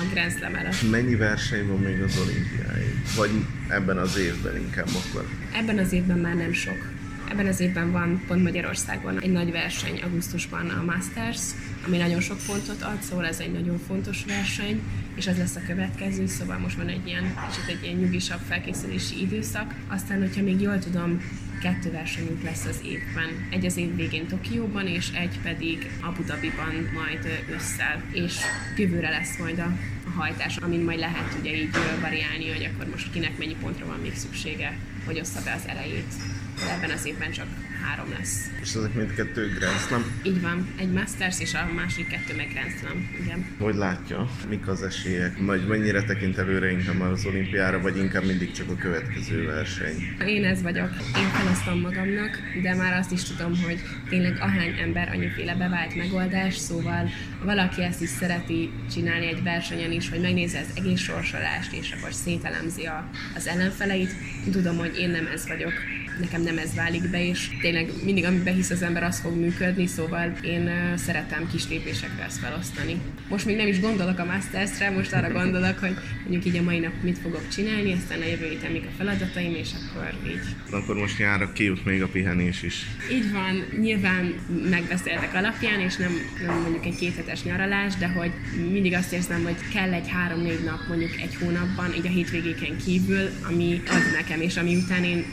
a 0.00 0.12
Grand 0.12 0.32
Slam 0.32 0.54
előtt. 0.54 0.90
Mennyi 0.90 1.14
verseny 1.14 1.66
van 1.66 1.78
még 1.78 2.00
az 2.02 2.18
olimpiáig? 2.18 2.94
Vagy 3.16 3.30
ebben 3.68 3.98
az 3.98 4.16
évben 4.16 4.56
inkább 4.56 4.88
akkor? 4.88 5.26
Ebben 5.52 5.78
az 5.78 5.92
évben 5.92 6.18
már 6.18 6.34
nem 6.34 6.52
sok. 6.52 6.94
Ebben 7.30 7.46
az 7.46 7.60
évben 7.60 7.92
van 7.92 8.22
pont 8.26 8.42
Magyarországon 8.42 9.20
egy 9.20 9.32
nagy 9.32 9.50
verseny 9.50 10.00
augusztusban 10.02 10.68
a 10.68 10.84
Masters, 10.84 11.40
ami 11.86 11.96
nagyon 11.96 12.20
sok 12.20 12.38
pontot 12.46 12.82
ad, 12.82 13.02
szóval 13.02 13.26
ez 13.26 13.38
egy 13.38 13.52
nagyon 13.52 13.78
fontos 13.86 14.24
verseny, 14.26 14.80
és 15.14 15.26
ez 15.26 15.36
lesz 15.36 15.56
a 15.56 15.60
következő, 15.66 16.26
szóval 16.26 16.58
most 16.58 16.76
van 16.76 16.88
egy 16.88 17.06
ilyen 17.06 17.34
kicsit 17.48 17.68
egy 17.68 17.84
ilyen 17.84 17.96
nyugisabb 17.96 18.40
felkészülési 18.48 19.20
időszak. 19.20 19.74
Aztán, 19.88 20.18
hogyha 20.18 20.42
még 20.42 20.60
jól 20.60 20.78
tudom, 20.78 21.20
kettő 21.66 21.90
versenyünk 21.90 22.42
lesz 22.42 22.64
az 22.64 22.80
évben. 22.84 23.48
Egy 23.50 23.66
az 23.66 23.76
év 23.76 23.96
végén 23.96 24.26
Tokióban, 24.26 24.86
és 24.86 25.10
egy 25.10 25.38
pedig 25.42 25.90
Abu 26.00 26.22
Dhabiban 26.22 26.90
majd 26.94 27.44
ősszel. 27.50 28.02
És 28.12 28.34
jövőre 28.76 29.10
lesz 29.10 29.38
majd 29.38 29.58
a, 29.58 29.76
hajtás, 30.16 30.56
amin 30.56 30.80
majd 30.80 30.98
lehet 30.98 31.36
ugye 31.40 31.54
így 31.54 31.76
variálni, 32.00 32.48
hogy 32.48 32.64
akkor 32.64 32.86
most 32.90 33.12
kinek 33.12 33.38
mennyi 33.38 33.56
pontra 33.60 33.86
van 33.86 33.98
még 34.00 34.14
szüksége, 34.14 34.76
hogy 35.06 35.20
ossza 35.20 35.40
be 35.44 35.52
az 35.52 35.66
elejét. 35.66 36.14
De 36.56 36.72
ebben 36.74 36.90
az 36.90 37.06
évben 37.06 37.30
csak 37.30 37.46
három 37.86 38.08
lesz. 38.18 38.50
És 38.62 38.74
ezek 38.74 38.94
mindkettő 38.94 39.54
Grand 39.58 39.78
Slam? 39.78 40.02
Így 40.22 40.40
van, 40.40 40.68
egy 40.78 40.92
Masters 40.92 41.40
és 41.40 41.54
a 41.54 41.68
másik 41.74 42.06
kettő 42.08 42.36
meg 42.36 42.48
Grand 42.52 42.72
Slam, 42.78 43.08
igen. 43.22 43.46
Hogy 43.58 43.74
látja, 43.74 44.28
mik 44.48 44.68
az 44.68 44.82
esélyek? 44.82 45.36
Vagy 45.40 45.66
mennyire 45.66 46.02
tekint 46.02 46.38
előre 46.38 46.70
inkább 46.70 47.00
az 47.00 47.24
olimpiára, 47.24 47.80
vagy 47.80 47.96
inkább 47.96 48.24
mindig 48.24 48.52
csak 48.52 48.70
a 48.70 48.76
következő 48.76 49.46
verseny? 49.46 49.96
Én 50.26 50.44
ez 50.44 50.62
vagyok. 50.62 50.90
Én 51.16 51.28
felosztom 51.28 51.80
magamnak, 51.80 52.38
de 52.62 52.74
már 52.74 52.92
azt 52.98 53.12
is 53.12 53.22
tudom, 53.22 53.62
hogy 53.64 53.80
tényleg 54.08 54.36
ahány 54.40 54.78
ember 54.78 55.08
annyiféle 55.08 55.54
bevált 55.54 55.94
megoldás, 55.94 56.56
szóval 56.56 57.10
valaki 57.42 57.82
ezt 57.82 58.02
is 58.02 58.08
szereti 58.08 58.70
csinálni 58.92 59.26
egy 59.26 59.42
versenyen 59.42 59.92
is, 59.92 60.08
hogy 60.08 60.20
megnézi 60.20 60.56
az 60.56 60.70
egész 60.76 61.00
sorsolást, 61.00 61.72
és 61.72 61.94
akkor 61.98 62.12
szételemzi 62.12 62.84
a, 62.84 63.10
az 63.36 63.46
ellenfeleit. 63.46 64.10
Tudom, 64.50 64.76
hogy 64.76 64.98
én 64.98 65.10
nem 65.10 65.26
ez 65.26 65.48
vagyok 65.48 65.72
nekem 66.20 66.42
nem 66.42 66.58
ez 66.58 66.74
válik 66.74 67.10
be, 67.10 67.26
és 67.26 67.48
tényleg 67.60 67.90
mindig, 68.04 68.24
amiben 68.24 68.54
hisz 68.54 68.70
az 68.70 68.82
ember, 68.82 69.02
az 69.02 69.20
fog 69.20 69.36
működni, 69.36 69.86
szóval 69.86 70.32
én 70.42 70.70
szeretem 70.96 71.48
kis 71.52 71.68
lépésekre 71.68 72.24
ezt 72.24 72.38
felosztani. 72.38 72.96
Most 73.28 73.44
még 73.44 73.56
nem 73.56 73.66
is 73.66 73.80
gondolok 73.80 74.18
a 74.18 74.24
Masters-re, 74.24 74.90
most 74.90 75.12
arra 75.12 75.32
gondolok, 75.32 75.78
hogy 75.78 75.96
mondjuk 76.22 76.44
így 76.44 76.56
a 76.56 76.62
mai 76.62 76.78
nap 76.78 76.92
mit 77.02 77.18
fogok 77.18 77.48
csinálni, 77.48 77.92
aztán 77.92 78.20
a 78.20 78.26
jövő 78.26 78.48
héten 78.48 78.70
még 78.70 78.82
a 78.86 78.94
feladataim, 78.96 79.54
és 79.54 79.68
akkor 79.72 80.14
így. 80.26 80.40
Akkor 80.70 80.96
most 80.96 81.18
nyára 81.18 81.52
kijut 81.52 81.84
még 81.84 82.02
a 82.02 82.08
pihenés 82.08 82.62
is. 82.62 82.86
Így 83.12 83.32
van, 83.32 83.80
nyilván 83.80 84.34
megbeszéltek 84.70 85.34
alapján, 85.34 85.80
és 85.80 85.96
nem, 85.96 86.12
nem 86.46 86.60
mondjuk 86.60 86.86
egy 86.86 86.96
kéthetes 86.96 87.42
nyaralás, 87.42 87.94
de 87.94 88.08
hogy 88.08 88.30
mindig 88.72 88.94
azt 88.94 89.12
érzem, 89.12 89.42
hogy 89.42 89.56
kell 89.72 89.92
egy 89.92 90.08
három-négy 90.08 90.64
nap 90.64 90.88
mondjuk 90.88 91.20
egy 91.20 91.34
hónapban, 91.34 91.94
így 91.94 92.06
a 92.06 92.10
hétvégéken 92.10 92.76
kívül, 92.84 93.28
ami 93.48 93.82
ad 93.88 94.12
nekem, 94.12 94.40
és 94.40 94.56
ami 94.56 94.76
után 94.76 95.04
én 95.04 95.24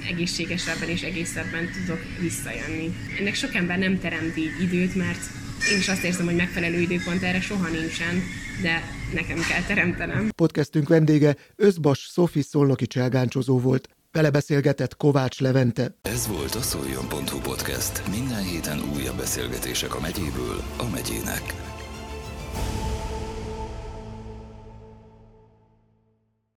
egészségesebben 0.81 0.89
és 0.89 1.01
egészebben 1.01 1.69
tudok 1.71 1.99
visszajönni. 2.19 2.95
Ennek 3.19 3.35
sok 3.35 3.55
ember 3.55 3.77
nem 3.77 3.99
teremt 3.99 4.37
így 4.37 4.61
időt, 4.61 4.95
mert 4.95 5.19
én 5.71 5.77
is 5.77 5.87
azt 5.87 6.03
érzem, 6.03 6.25
hogy 6.25 6.35
megfelelő 6.35 6.79
időpont 6.79 7.23
erre 7.23 7.41
soha 7.41 7.69
nincsen, 7.69 8.23
de 8.61 8.83
nekem 9.13 9.39
kell 9.49 9.61
teremtenem. 9.61 10.29
Podcastünk 10.35 10.87
vendége 10.87 11.35
Özbas 11.55 12.07
Szofi 12.11 12.41
Szolnoki 12.41 12.87
cselgáncsozó 12.87 13.59
volt. 13.59 13.89
Vele 14.11 14.29
beszélgetett 14.29 14.97
Kovács 14.97 15.39
Levente. 15.39 15.97
Ez 16.01 16.27
volt 16.27 16.55
a 16.55 16.61
szoljon.hu 16.61 17.39
podcast. 17.39 18.09
Minden 18.09 18.43
héten 18.43 18.79
újabb 18.95 19.17
beszélgetések 19.17 19.95
a 19.95 19.99
megyéből 19.99 20.63
a 20.77 20.89
megyének. 20.89 21.53